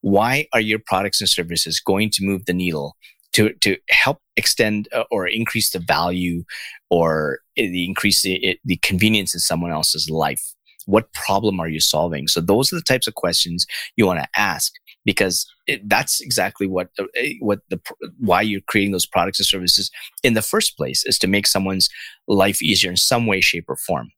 [0.00, 2.96] Why are your products and services going to move the needle
[3.32, 6.44] to, to help extend uh, or increase the value
[6.90, 10.42] or the increase the, the convenience in someone else's life?
[10.86, 12.28] What problem are you solving?
[12.28, 13.66] So those are the types of questions
[13.96, 14.72] you want to ask
[15.04, 17.80] because it, that's exactly what uh, eh, what the
[18.18, 19.90] why you're creating those products and services
[20.22, 21.88] in the first place is to make someone's
[22.28, 24.10] life easier in some way shape or form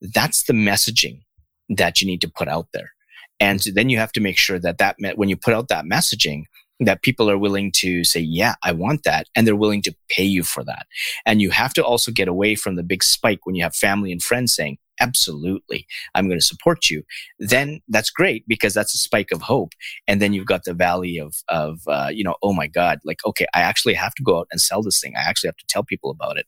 [0.00, 1.22] that's the messaging
[1.68, 2.92] that you need to put out there
[3.40, 6.44] and then you have to make sure that that when you put out that messaging
[6.80, 9.28] that people are willing to say, yeah, I want that.
[9.34, 10.86] And they're willing to pay you for that.
[11.24, 14.10] And you have to also get away from the big spike when you have family
[14.12, 15.86] and friends saying, absolutely.
[16.14, 17.02] I'm going to support you.
[17.38, 19.72] Then that's great because that's a spike of hope.
[20.06, 23.18] And then you've got the valley of of uh, you know oh my god like
[23.26, 25.14] okay i actually have to go out and sell this thing.
[25.16, 26.46] I actually have to tell people about it.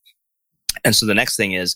[0.84, 1.74] And so the next thing is,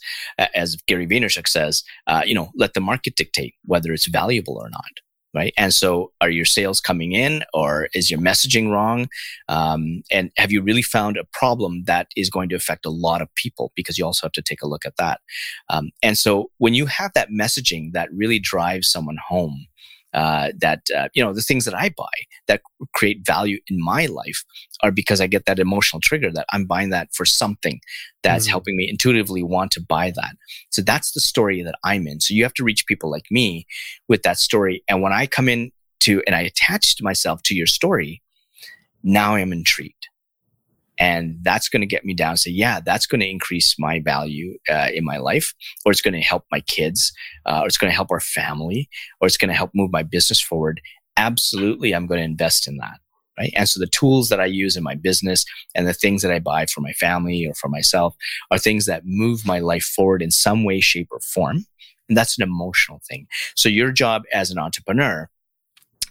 [0.55, 4.69] as Gary Vaynerchuk says, uh, you know, let the market dictate whether it's valuable or
[4.69, 4.91] not
[5.35, 5.53] right?
[5.57, 9.09] And so, are your sales coming in, or is your messaging wrong?
[9.49, 13.23] Um, and have you really found a problem that is going to affect a lot
[13.23, 13.73] of people?
[13.75, 15.21] Because you also have to take a look at that.
[15.69, 19.67] Um, and so, when you have that messaging that really drives someone home,
[20.13, 22.05] uh, that uh, you know the things that I buy
[22.49, 22.63] that
[22.95, 24.45] create value in my life
[24.83, 27.81] are because I get that emotional trigger that I'm buying that for something
[28.23, 28.51] that's mm-hmm.
[28.51, 30.37] helping me intuitively want to buy that.
[30.71, 32.21] So that's the story that I'm in.
[32.21, 33.67] So you have to reach people like me
[34.09, 34.83] with that story.
[34.89, 38.23] And when I come in to and I attached myself to your story,
[39.03, 40.00] now I'm intrigued
[41.01, 44.57] and that's going to get me down say yeah that's going to increase my value
[44.69, 47.13] uh, in my life or it's going to help my kids
[47.47, 48.89] uh, or it's going to help our family
[49.21, 50.81] or it's going to help move my business forward.
[51.17, 52.99] Absolutely i'm going to invest in that
[53.39, 53.53] right?
[53.57, 55.45] And so the tools that i use in my business
[55.75, 58.15] and the things that i buy for my family or for myself
[58.51, 61.65] are things that move my life forward in some way shape or form
[62.11, 63.27] and that's an emotional thing.
[63.55, 65.31] So your job as an entrepreneur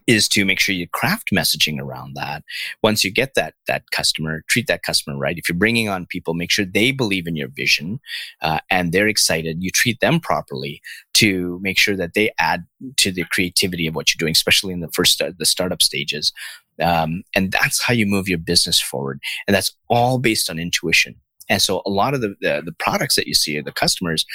[0.10, 2.43] is to make sure you craft messaging around that.
[2.82, 5.38] Once you get that that customer, treat that customer right.
[5.38, 7.99] If you're bringing on people, make sure they believe in your vision
[8.41, 9.62] uh, and they're excited.
[9.62, 10.82] You treat them properly
[11.14, 12.66] to make sure that they add
[12.97, 16.34] to the creativity of what you're doing, especially in the first uh, the startup stages.
[16.82, 19.20] Um, and that's how you move your business forward.
[19.47, 21.18] And that's all based on intuition
[21.50, 24.26] And so a lot of the, the, the products that you see, the customers,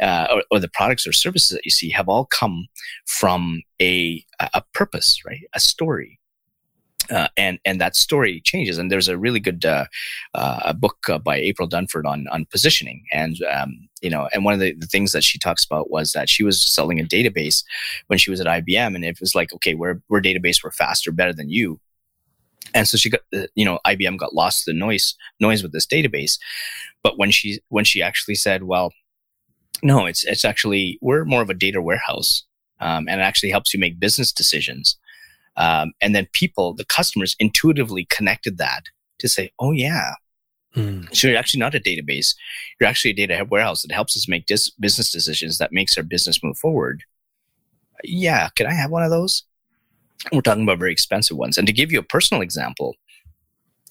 [0.00, 2.66] uh, or, or, the products or services that you see have all come
[3.06, 5.42] from a, a purpose, right?
[5.54, 6.18] A story.
[7.10, 8.78] Uh, and and that story changes.
[8.78, 9.86] And there's a really good uh,
[10.34, 14.54] uh, book uh, by April Dunford on on positioning, and um, you know, and one
[14.54, 17.64] of the, the, things that she talks about was that she was selling a database
[18.06, 21.10] when she was at IBM, and it was like, okay, we're we're database, we're faster,
[21.10, 21.80] better than you,
[22.74, 25.86] and so she got uh, you know IBM got lost the noise noise with this
[25.86, 26.38] database,
[27.02, 28.92] but when she when she actually said, well,
[29.82, 32.44] no, it's it's actually we're more of a data warehouse,
[32.80, 34.96] um, and it actually helps you make business decisions
[35.56, 38.84] um, and then people, the customers intuitively connected that
[39.18, 40.14] to say, oh, yeah.
[40.76, 41.14] Mm.
[41.14, 42.34] So you're actually not a database.
[42.80, 46.02] You're actually a data warehouse that helps us make dis- business decisions that makes our
[46.02, 47.02] business move forward.
[48.04, 48.48] Yeah.
[48.56, 49.44] Can I have one of those?
[50.30, 51.58] We're talking about very expensive ones.
[51.58, 52.94] And to give you a personal example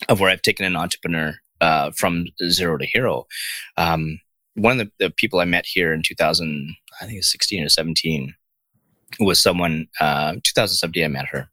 [0.07, 3.25] of where I've taken an entrepreneur uh, from zero to hero,
[3.77, 4.19] um,
[4.55, 7.63] one of the, the, people I met here in 2000, I think it was 16
[7.63, 8.33] or 17,
[9.19, 11.49] was someone, uh, 2017, I met her.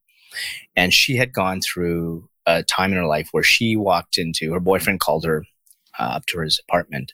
[0.76, 4.60] And she had gone through a time in her life where she walked into her
[4.60, 5.44] boyfriend called her
[5.98, 7.12] uh, up to his apartment.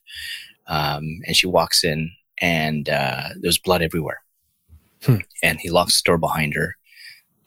[0.67, 2.11] Um, and she walks in
[2.41, 4.23] and uh, there's blood everywhere.
[5.05, 5.17] Hmm.
[5.43, 6.77] And he locks the door behind her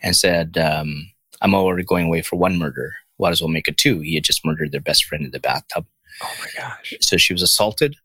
[0.02, 2.94] and said, um, I'm already going away for one murder.
[3.20, 4.00] Might as well make it two.
[4.00, 5.86] He had just murdered their best friend in the bathtub.
[6.22, 6.94] Oh my gosh.
[7.02, 7.96] So she was assaulted.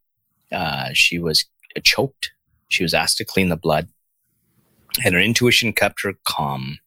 [0.50, 1.44] Uh, she was
[1.82, 2.32] choked.
[2.68, 3.88] She was asked to clean the blood
[5.04, 6.78] and her intuition kept her calm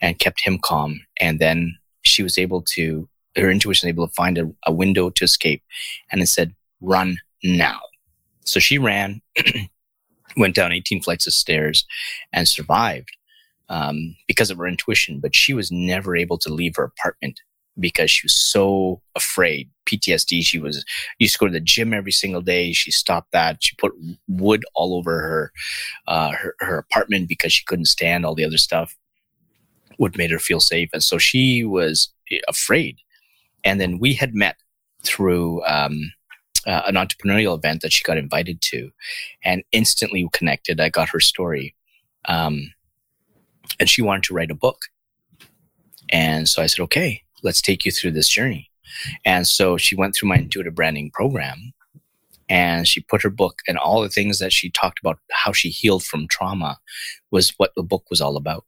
[0.00, 1.00] and kept him calm.
[1.20, 5.10] And then she was able to, her intuition was able to find a, a window
[5.10, 5.62] to escape.
[6.10, 7.80] And it said, run now.
[8.44, 9.20] So she ran,
[10.36, 11.84] went down 18 flights of stairs
[12.32, 13.10] and survived
[13.68, 15.20] um, because of her intuition.
[15.20, 17.40] But she was never able to leave her apartment
[17.78, 19.70] because she was so afraid.
[19.86, 20.44] PTSD.
[20.44, 20.84] She was
[21.18, 22.72] used to go to the gym every single day.
[22.72, 23.62] She stopped that.
[23.62, 23.92] She put
[24.26, 25.52] wood all over her
[26.06, 28.96] uh, her, her apartment because she couldn't stand all the other stuff.
[29.96, 32.12] What made her feel safe, and so she was
[32.46, 32.98] afraid.
[33.64, 34.56] And then we had met
[35.02, 36.12] through um,
[36.66, 38.90] uh, an entrepreneurial event that she got invited to,
[39.42, 40.80] and instantly connected.
[40.80, 41.74] I got her story,
[42.26, 42.72] um,
[43.78, 44.78] and she wanted to write a book.
[46.10, 48.70] And so I said, okay, let's take you through this journey.
[49.24, 51.72] And so she went through my intuitive branding program
[52.48, 55.68] and she put her book and all the things that she talked about how she
[55.68, 56.78] healed from trauma
[57.30, 58.64] was what the book was all about.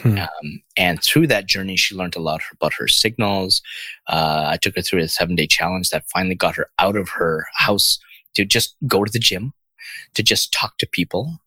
[0.00, 0.18] Hmm.
[0.18, 3.60] Um, and through that journey, she learned a lot about her signals.
[4.08, 7.10] Uh, I took her through a seven day challenge that finally got her out of
[7.10, 7.98] her house
[8.34, 9.52] to just go to the gym,
[10.14, 11.38] to just talk to people,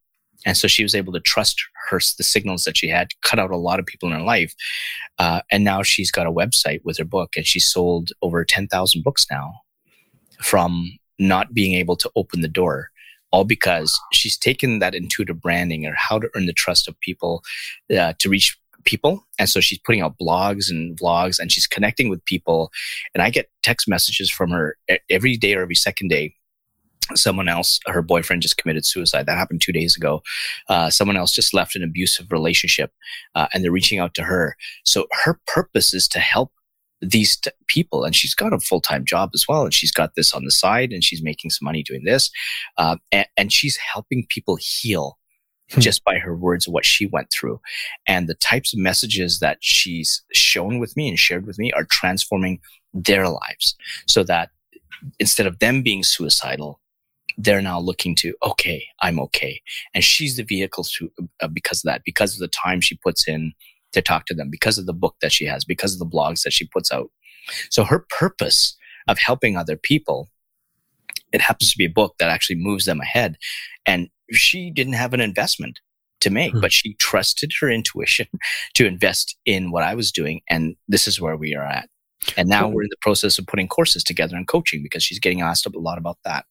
[0.46, 3.52] and so she was able to trust her the signals that she had cut out
[3.52, 4.54] a lot of people in her life
[5.20, 9.04] uh, and now she's got a website with her book and she's sold over 10000
[9.04, 9.54] books now
[10.42, 12.90] from not being able to open the door
[13.32, 17.44] all because she's taken that intuitive branding or how to earn the trust of people
[17.98, 19.26] uh, to reach people.
[19.40, 22.72] And so she's putting out blogs and vlogs and she's connecting with people.
[23.14, 24.78] And i get text messages from her
[25.10, 26.36] every day or every second day
[27.16, 29.26] someone else her boyfriend just committed suicide.
[29.26, 30.22] That happened two days ago.
[30.70, 32.92] Uh, someone else just left an abusive relationship
[33.36, 34.56] uh, and they're reaching out to her.
[34.86, 36.52] So her purpose is to help
[37.02, 40.34] these t- people and she's got a full-time job as well and she's got this
[40.34, 42.32] on the side and she's making some money doing this.
[42.78, 45.18] Uh, and, and, she's helping people heal
[45.72, 45.82] hmm.
[45.82, 47.60] just by her words of what she went through.
[48.08, 51.84] And the types of messages that she's shown with me and shared with me are
[51.84, 52.62] transforming
[52.94, 53.76] their lives
[54.08, 54.50] so that
[55.20, 56.80] instead of them being suicidal
[57.38, 59.62] they're now looking to okay i'm okay
[59.94, 61.12] and she's the vehicle to
[61.42, 63.54] uh, because of that because of the time she puts in
[63.92, 66.44] to talk to them because of the book that she has because of the blogs
[66.44, 67.10] that she puts out
[67.70, 68.76] so her purpose
[69.08, 70.30] of helping other people
[71.32, 73.38] it happens to be a book that actually moves them ahead
[73.86, 75.80] and she didn't have an investment
[76.24, 76.62] to make, hmm.
[76.62, 78.28] but she trusted her intuition
[78.74, 80.42] to invest in what I was doing.
[80.50, 81.90] And this is where we are at.
[82.38, 85.42] And now we're in the process of putting courses together and coaching because she's getting
[85.42, 86.46] asked a lot about that.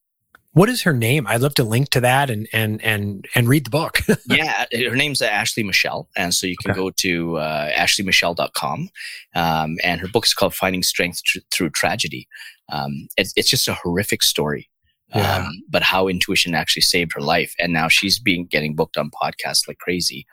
[0.54, 1.26] What is her name?
[1.26, 4.00] I'd love to link to that and and and and read the book.
[4.26, 6.80] yeah, her name's Ashley Michelle, and so you can okay.
[6.80, 8.90] go to uh, ashleymichelle.com,
[9.34, 12.28] um, and her book is called Finding Strength Tr- Through Tragedy.
[12.68, 14.68] Um, it's, it's just a horrific story,
[15.14, 15.38] yeah.
[15.38, 19.10] um, but how intuition actually saved her life, and now she's being getting booked on
[19.10, 20.26] podcasts like crazy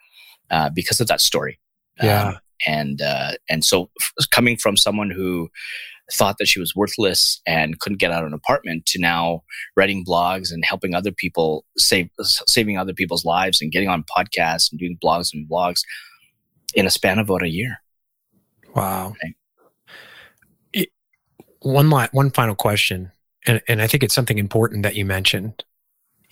[0.51, 1.59] uh, because of that story.
[2.03, 2.37] Yeah, um,
[2.67, 5.49] and uh, and so f- coming from someone who
[6.11, 9.43] thought that she was worthless and couldn't get out of an apartment to now
[9.75, 14.71] writing blogs and helping other people save saving other people's lives and getting on podcasts
[14.71, 15.81] and doing blogs and blogs
[16.73, 17.81] in a span of about a year.
[18.75, 19.13] Wow.
[20.73, 20.89] It,
[21.59, 23.11] one one final question.
[23.45, 25.63] and, and I think it's something important that you mentioned.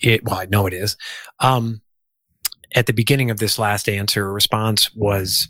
[0.00, 0.96] It, well, I know it is.
[1.40, 1.82] Um,
[2.74, 5.48] at the beginning of this last answer, response was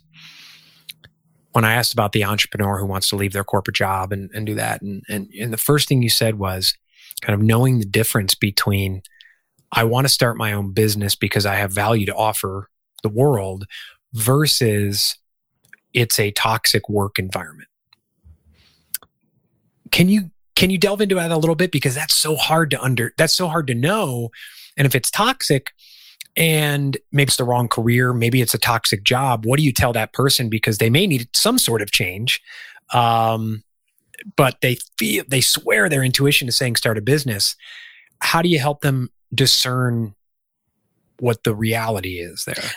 [1.59, 4.47] when I asked about the entrepreneur who wants to leave their corporate job and, and
[4.47, 4.81] do that.
[4.81, 6.73] And, and, and the first thing you said was
[7.21, 9.03] kind of knowing the difference between
[9.73, 12.71] I want to start my own business because I have value to offer
[13.03, 13.65] the world
[14.13, 15.19] versus
[15.93, 17.69] it's a toxic work environment.
[19.91, 22.81] Can you can you delve into that a little bit because that's so hard to
[22.81, 24.31] under that's so hard to know
[24.77, 25.73] and if it's toxic
[26.39, 29.93] and maybe it's the wrong career maybe it's a toxic job what do you tell
[29.93, 30.48] that person?
[30.48, 32.40] Because they may need some sort of change
[32.93, 33.62] um,
[34.36, 37.56] but they feel they swear their intuition is saying start a business.
[38.20, 40.15] How do you help them discern
[41.20, 42.70] what the reality is there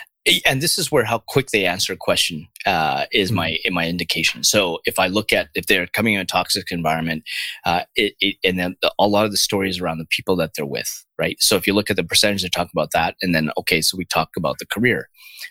[0.46, 3.36] and this is where how quick they answer a question uh, is mm-hmm.
[3.36, 4.44] my in my indication.
[4.44, 7.24] So if I look at if they're coming in a toxic environment,
[7.64, 10.52] uh, it, it, and then the, a lot of the stories around the people that
[10.56, 11.36] they're with, right?
[11.40, 13.96] So if you look at the percentage, they talk about that, and then okay, so
[13.96, 15.08] we talk about the career.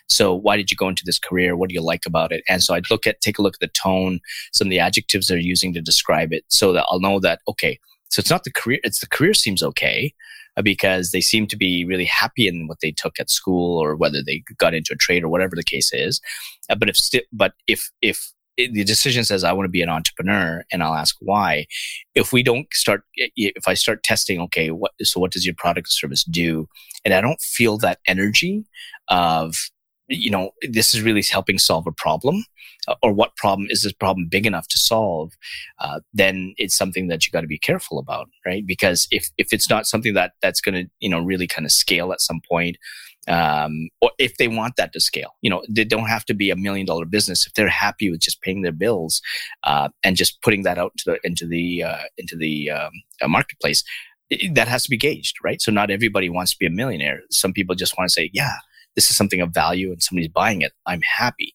[0.08, 1.54] So why did you go into this career?
[1.56, 2.42] What do you like about it?
[2.48, 4.20] And so I'd look at take a look at the tone,
[4.52, 7.78] some of the adjectives they're using to describe it, so that I'll know that okay,
[8.12, 10.14] so it's not the career; it's the career seems okay
[10.56, 13.96] uh, because they seem to be really happy in what they took at school or
[13.96, 16.20] whether they got into a trade or whatever the case is.
[16.68, 19.88] Uh, but if sti- but if if the decision says I want to be an
[19.88, 21.66] entrepreneur and I'll ask why.
[22.14, 25.88] If we don't start, if I start testing, okay, what, so what does your product
[25.88, 26.68] or service do?
[27.04, 28.66] And I don't feel that energy
[29.08, 29.56] of
[30.12, 32.44] you know, this is really helping solve a problem,
[32.88, 35.32] uh, or what problem is this problem big enough to solve?
[35.78, 38.66] Uh, then it's something that you got to be careful about, right?
[38.66, 41.72] Because if if it's not something that that's going to you know really kind of
[41.72, 42.76] scale at some point,
[43.28, 46.50] um, or if they want that to scale, you know, they don't have to be
[46.50, 49.22] a million dollar business if they're happy with just paying their bills
[49.64, 53.28] uh, and just putting that out into the into the uh, into the um, uh,
[53.28, 53.84] marketplace.
[54.52, 55.60] That has to be gauged, right?
[55.60, 57.20] So not everybody wants to be a millionaire.
[57.30, 58.54] Some people just want to say, "Yeah,
[58.94, 61.54] this is something of value and somebody's buying it, I'm happy.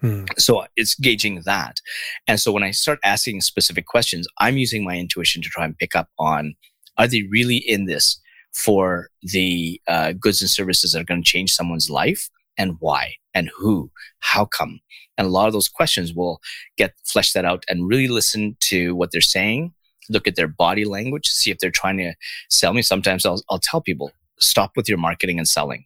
[0.00, 0.24] Hmm.
[0.36, 1.80] So it's gauging that.
[2.28, 5.76] And so when I start asking specific questions, I'm using my intuition to try and
[5.76, 6.54] pick up on
[6.96, 8.20] are they really in this
[8.52, 13.14] for the uh, goods and services that are going to change someone's life and why
[13.34, 13.90] and who,
[14.20, 14.80] how come?
[15.16, 16.40] And a lot of those questions will
[16.76, 19.72] get fleshed that out and really listen to what they're saying,
[20.08, 22.14] look at their body language, see if they're trying to
[22.50, 22.82] sell me.
[22.82, 24.10] Sometimes I'll, I'll tell people,
[24.40, 25.84] stop with your marketing and selling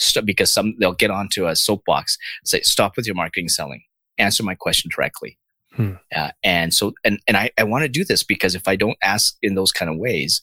[0.00, 3.82] Stop, because some they'll get onto a soapbox, say, "Stop with your marketing selling.
[4.18, 5.38] Answer my question directly."
[5.74, 5.94] Hmm.
[6.14, 8.98] Uh, and so, and and I, I want to do this because if I don't
[9.02, 10.42] ask in those kind of ways,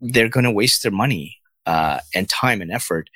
[0.00, 3.08] they're going to waste their money uh, and time and effort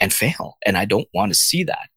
[0.00, 0.56] and fail.
[0.64, 1.88] And I don't want to see that.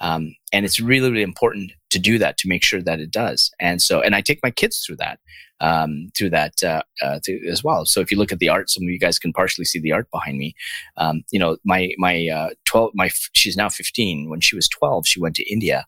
[0.00, 3.50] Um, and it's really, really important to do that to make sure that it does.
[3.58, 5.18] And so, and I take my kids through that,
[5.60, 7.18] um, through that uh, uh,
[7.48, 7.84] as well.
[7.86, 9.92] So if you look at the art, some of you guys can partially see the
[9.92, 10.54] art behind me.
[10.96, 14.28] Um, you know, my my uh, twelve, my she's now fifteen.
[14.28, 15.86] When she was twelve, she went to India,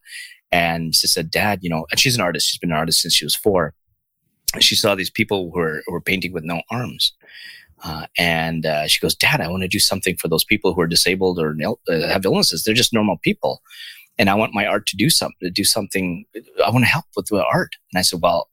[0.51, 2.49] and she said, "Dad, you know," and she's an artist.
[2.49, 3.75] She's been an artist since she was four.
[4.59, 7.13] She saw these people who were, who were painting with no arms.
[7.85, 10.81] Uh, and uh, she goes, Dad, I want to do something for those people who
[10.81, 11.57] are disabled or
[11.89, 12.65] uh, have illnesses.
[12.65, 13.63] They're just normal people
[14.21, 16.27] and I want my art to do something, to do something.
[16.63, 17.77] I want to help with the art.
[17.91, 18.50] And I said, well,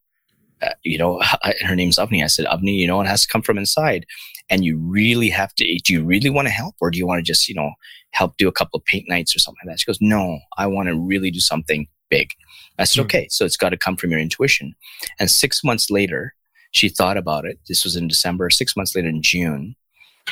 [0.83, 1.21] you know,
[1.65, 2.23] her name's Avni.
[2.23, 4.05] I said, Avni, you know, it has to come from inside.
[4.49, 7.19] And you really have to, do you really want to help or do you want
[7.19, 7.71] to just, you know,
[8.11, 9.79] help do a couple of paint nights or something like that?
[9.81, 12.31] She goes, no, I want to really do something big.
[12.79, 14.73] I said, mm okay, so it's got to come from your intuition.
[15.19, 16.33] And six months later,
[16.71, 17.59] she thought about it.
[17.67, 18.49] This was in December.
[18.49, 19.75] Six months later in June,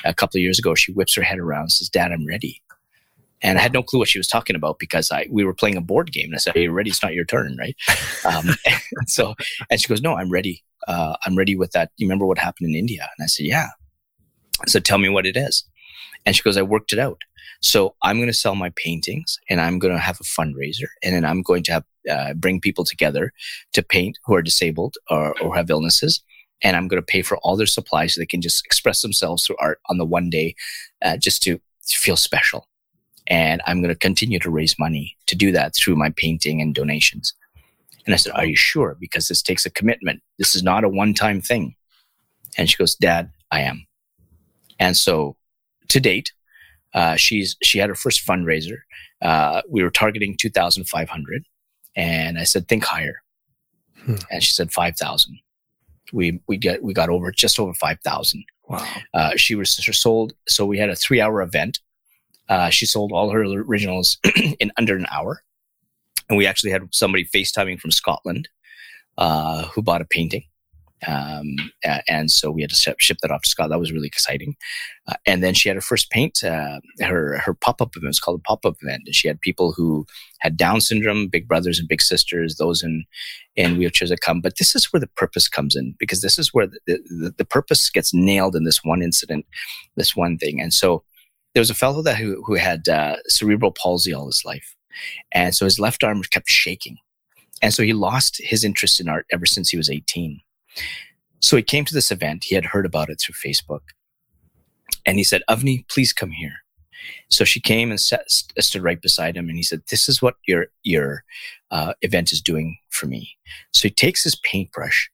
[0.03, 2.61] a couple of years ago, she whips her head around and says, Dad, I'm ready.
[3.45, 5.77] And I had no clue what she was talking about because I we were playing
[5.77, 6.26] a board game.
[6.26, 6.89] And I said, "Hey, ready?
[6.89, 7.76] It's not your turn, right?"
[8.26, 9.35] Um, and so,
[9.69, 10.63] and she goes, "No, I'm ready.
[10.88, 11.91] Uh, I'm ready with that.
[11.97, 13.69] You remember what happened in India?" And I said, "Yeah."
[14.65, 15.63] So "Tell me what it is."
[16.26, 17.22] And she goes, "I worked it out.
[17.61, 21.15] So I'm going to sell my paintings, and I'm going to have a fundraiser, and
[21.15, 23.31] then I'm going to have uh, bring people together
[23.73, 26.23] to paint who are disabled or, or have illnesses."
[26.63, 29.45] And I'm going to pay for all their supplies so they can just express themselves
[29.45, 30.55] through art on the one day,
[31.03, 32.67] uh, just to feel special
[33.27, 36.76] and I'm going to continue to raise money to do that through my painting and
[36.76, 37.34] donations.
[38.06, 38.95] And I said, Are you sure?
[38.99, 40.22] Because this takes a commitment.
[40.38, 41.76] This is not a one time thing.
[42.57, 43.85] And she goes, Dad, I am.
[44.80, 45.35] And so
[45.89, 46.31] to date,
[46.93, 48.80] uh, she's she had her first fundraiser.
[49.22, 51.43] Uh, we were targeting 2,500.
[51.95, 53.22] And I said, Think higher.
[54.03, 54.15] Hmm.
[54.30, 55.39] And she said, 5,000.
[56.14, 58.45] We, we, get, we got over just over 5,000.
[58.68, 58.88] Wow.
[59.14, 60.34] Uh, she was sold.
[60.47, 61.80] So we had a three hour event
[62.49, 64.17] uh, she sold all her originals
[64.59, 65.41] in under an hour.
[66.30, 68.49] And we actually had somebody FaceTiming from Scotland
[69.17, 70.43] uh, who bought a painting.
[71.07, 71.57] Um,
[72.07, 73.69] and so we had to ship, that off to Scott.
[73.69, 74.55] That was really exciting.
[75.07, 78.09] Uh, and then she had her first paint, uh, her her pop up event.
[78.09, 79.03] It's called a pop up event.
[79.05, 80.05] And she had people who
[80.39, 83.05] had Down syndrome, big brothers and big sisters, those in
[83.55, 84.41] in wheelchairs that come.
[84.41, 87.45] But this is where the purpose comes in because this is where the, the, the
[87.45, 89.45] purpose gets nailed in this one incident,
[89.95, 90.59] this one thing.
[90.59, 91.03] And so
[91.56, 94.76] there was a fellow that who who had uh, cerebral palsy all his life,
[95.32, 96.98] and so his left arm kept shaking,
[97.64, 100.41] and so he lost his interest in art ever since he was eighteen
[101.45, 102.45] so he came to this event.
[102.45, 103.82] He had heard about it through Facebook.
[105.06, 106.53] And he said, Avni, please come here.
[107.30, 109.48] So she came and sat, stood right beside him.
[109.48, 111.23] And he said, This is what your, your
[111.69, 113.38] uh, event is doing for me.
[113.73, 115.11] So he takes his paintbrush,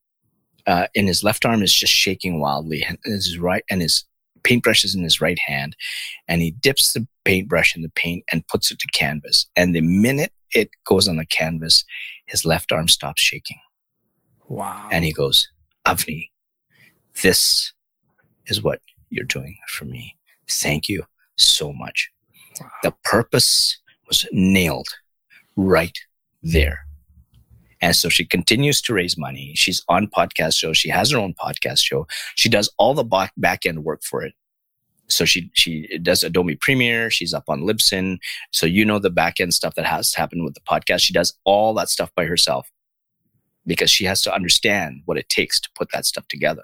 [0.66, 4.06] uh, and his left arm is just shaking wildly, and his right, and his
[4.44, 5.76] paintbrush is in his right hand.
[6.28, 9.48] And he dips the paintbrush in the paint and puts it to canvas.
[9.56, 11.84] And the minute it goes on the canvas,
[12.26, 13.60] his left arm stops shaking.
[14.48, 14.90] Wow.
[14.92, 15.48] And he goes,
[15.86, 16.30] Avni,
[17.24, 17.74] this
[18.48, 20.18] is what you're doing for me.
[20.50, 21.06] Thank you
[21.38, 22.10] so much.
[22.60, 22.70] Wow.
[22.84, 24.88] The purpose was nailed
[25.56, 25.98] right
[26.44, 26.86] there.
[27.82, 29.54] And so she continues to raise money.
[29.56, 30.78] She's on podcast shows.
[30.78, 32.08] She has her own podcast show.
[32.36, 34.34] She does all the back end work for it.
[35.08, 37.10] So she she does Adobe Premiere.
[37.10, 38.18] She's up on Libsyn.
[38.52, 41.02] So you know the back end stuff that has happened with the podcast.
[41.02, 42.72] She does all that stuff by herself
[43.66, 46.64] because she has to understand what it takes to put that stuff together.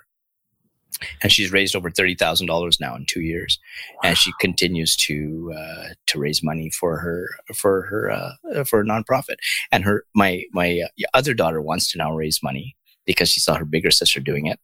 [1.22, 3.60] And she's raised over thirty thousand dollars now in two years,
[3.95, 4.10] wow.
[4.10, 8.86] and she continues to uh, to raise money for her for her uh, for a
[8.86, 9.36] nonprofit.
[9.72, 12.76] And her my my uh, other daughter wants to now raise money
[13.06, 14.60] because she saw her bigger sister doing it,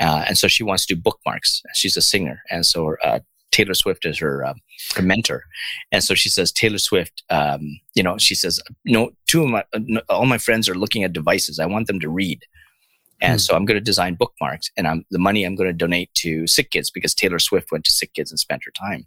[0.00, 1.62] uh, and so she wants to do bookmarks.
[1.74, 3.20] She's a singer, and so uh,
[3.50, 4.60] Taylor Swift is her um,
[4.96, 5.44] her mentor,
[5.92, 7.22] and so she says Taylor Swift.
[7.30, 9.10] Um, you know, she says no.
[9.26, 11.58] Two of my uh, all my friends are looking at devices.
[11.58, 12.44] I want them to read,
[13.20, 13.38] and hmm.
[13.38, 16.46] so I'm going to design bookmarks, and I'm the money I'm going to donate to
[16.46, 19.06] Sick Kids because Taylor Swift went to Sick Kids and spent her time.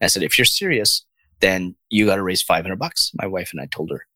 [0.00, 1.04] And I said, if you're serious,
[1.40, 3.12] then you got to raise 500 bucks.
[3.14, 4.06] My wife and I told her.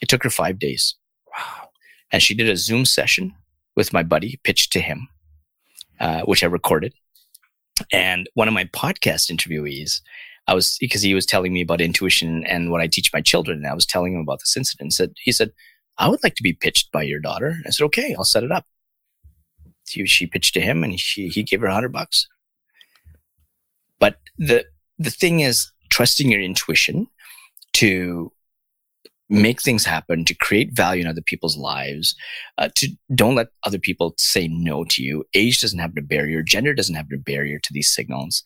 [0.00, 0.94] It took her five days.
[1.26, 1.68] Wow.
[2.12, 3.34] And she did a Zoom session
[3.76, 5.08] with my buddy, pitched to him,
[6.00, 6.94] uh, which I recorded.
[7.92, 10.00] And one of my podcast interviewees,
[10.46, 13.58] I was because he was telling me about intuition and what I teach my children,
[13.58, 14.92] and I was telling him about this incident.
[14.92, 15.52] Said, he said,
[15.98, 17.56] I would like to be pitched by your daughter.
[17.66, 18.64] I said, okay, I'll set it up.
[19.86, 22.28] She, she pitched to him, and she he gave her a hundred bucks.
[23.98, 24.64] But the
[24.98, 27.08] the thing is trusting your intuition
[27.74, 28.32] to
[29.28, 32.16] make things happen, to create value in other people's lives,
[32.58, 35.24] uh, to don't let other people say no to you.
[35.34, 38.42] Age doesn't have a barrier, gender doesn't have a barrier to these signals.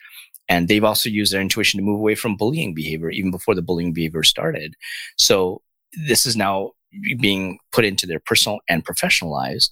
[0.48, 3.62] And they've also used their intuition to move away from bullying behavior even before the
[3.62, 4.74] bullying behavior started.
[5.16, 5.62] So
[6.06, 6.72] this is now
[7.18, 9.70] being put into their personal and professional lives.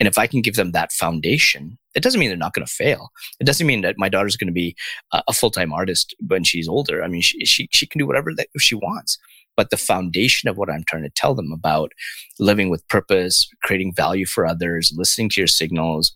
[0.00, 2.72] And if I can give them that foundation, it doesn't mean they're not going to
[2.72, 3.10] fail.
[3.38, 4.74] It doesn't mean that my daughter's going to be
[5.12, 7.02] a full time artist when she's older.
[7.02, 9.18] I mean, she, she, she can do whatever that she wants
[9.56, 11.92] but the foundation of what I'm trying to tell them about
[12.38, 16.14] living with purpose, creating value for others, listening to your signals,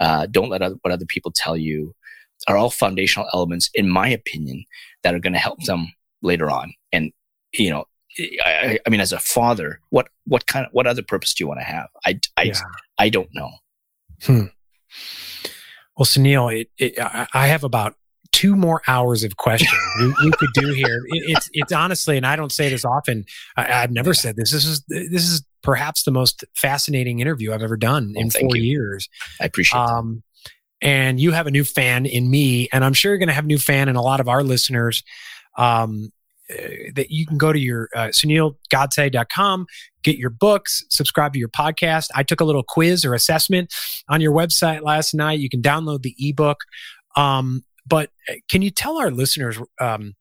[0.00, 1.94] uh, don't let other, what other people tell you,
[2.46, 4.64] are all foundational elements, in my opinion,
[5.02, 6.72] that are going to help them later on.
[6.92, 7.12] And
[7.52, 7.84] you know,
[8.44, 11.48] I, I, mean, as a father, what what kind of what other purpose do you
[11.48, 11.88] want to have?
[12.04, 12.60] I I, yeah.
[12.98, 13.50] I don't know.
[14.24, 14.44] Hmm.
[15.96, 16.98] Well, Sunil, it, it,
[17.34, 17.96] I have about
[18.32, 21.02] two more hours of questions we, we could do here.
[21.08, 23.24] It, it's it's honestly, and I don't say this often.
[23.56, 24.52] I, have never said this.
[24.52, 28.56] This is this is perhaps the most fascinating interview I've ever done well, in four
[28.56, 28.62] you.
[28.62, 29.08] years.
[29.40, 29.80] I appreciate.
[29.80, 30.22] Um,
[30.80, 33.44] and you have a new fan in me, and I'm sure you're going to have
[33.44, 35.02] a new fan in a lot of our listeners.
[35.56, 36.12] Um,
[36.94, 39.66] that you can go to your uh, sunilgodse.com,
[40.02, 42.08] get your books, subscribe to your podcast.
[42.14, 43.72] I took a little quiz or assessment
[44.08, 45.40] on your website last night.
[45.40, 46.58] You can download the ebook.
[47.16, 50.14] Um, but uh, can you tell our listeners um,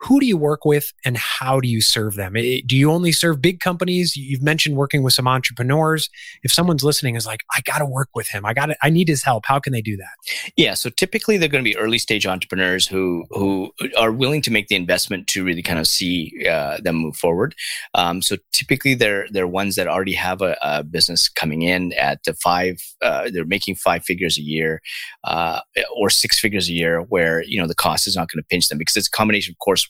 [0.00, 2.32] who do you work with and how do you serve them?
[2.32, 4.16] Do you only serve big companies?
[4.16, 6.08] You've mentioned working with some entrepreneurs.
[6.42, 8.46] If someone's listening is like, I got to work with him.
[8.46, 9.44] I got I need his help.
[9.46, 10.52] How can they do that?
[10.56, 14.50] Yeah, so typically they're going to be early stage entrepreneurs who who are willing to
[14.50, 17.54] make the investment to really kind of see uh, them move forward.
[17.94, 22.24] Um, so typically they're they're ones that already have a, a business coming in at
[22.24, 22.76] the five.
[23.02, 24.80] Uh, they're making five figures a year
[25.24, 25.60] uh,
[25.94, 28.68] or six figures a year, where you know the cost is not going to pinch
[28.68, 29.89] them because it's a combination of course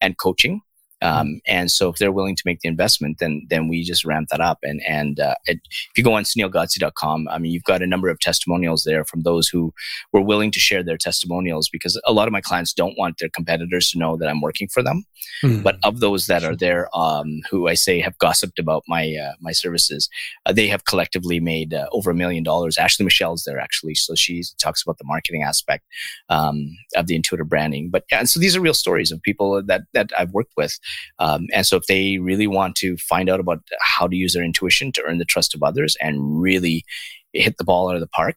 [0.00, 0.60] and coaching.
[1.02, 4.28] Um, and so if they're willing to make the investment, then then we just ramp
[4.30, 4.58] that up.
[4.62, 8.08] And and uh, it, if you go on SunilGodse.com, I mean, you've got a number
[8.08, 9.72] of testimonials there from those who
[10.12, 13.28] were willing to share their testimonials because a lot of my clients don't want their
[13.28, 15.04] competitors to know that I'm working for them.
[15.42, 15.62] Mm.
[15.62, 19.32] But of those that are there, um, who I say have gossiped about my uh,
[19.40, 20.08] my services,
[20.46, 22.78] uh, they have collectively made uh, over a million dollars.
[22.78, 25.84] Ashley Michelle's there actually, so she talks about the marketing aspect
[26.28, 27.90] um, of the intuitive branding.
[27.90, 30.78] But yeah, and so these are real stories of people that that I've worked with.
[31.18, 34.44] Um, and so if they really want to find out about how to use their
[34.44, 36.84] intuition to earn the trust of others and really
[37.32, 38.36] hit the ball out of the park,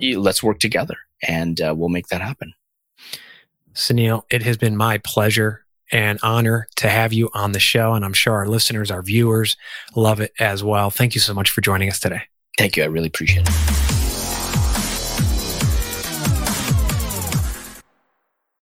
[0.00, 2.52] let's work together and uh, we'll make that happen.
[3.74, 7.92] Sunil, it has been my pleasure and honor to have you on the show.
[7.92, 9.56] And I'm sure our listeners, our viewers
[9.94, 10.90] love it as well.
[10.90, 12.22] Thank you so much for joining us today.
[12.58, 12.82] Thank you.
[12.82, 14.01] I really appreciate it.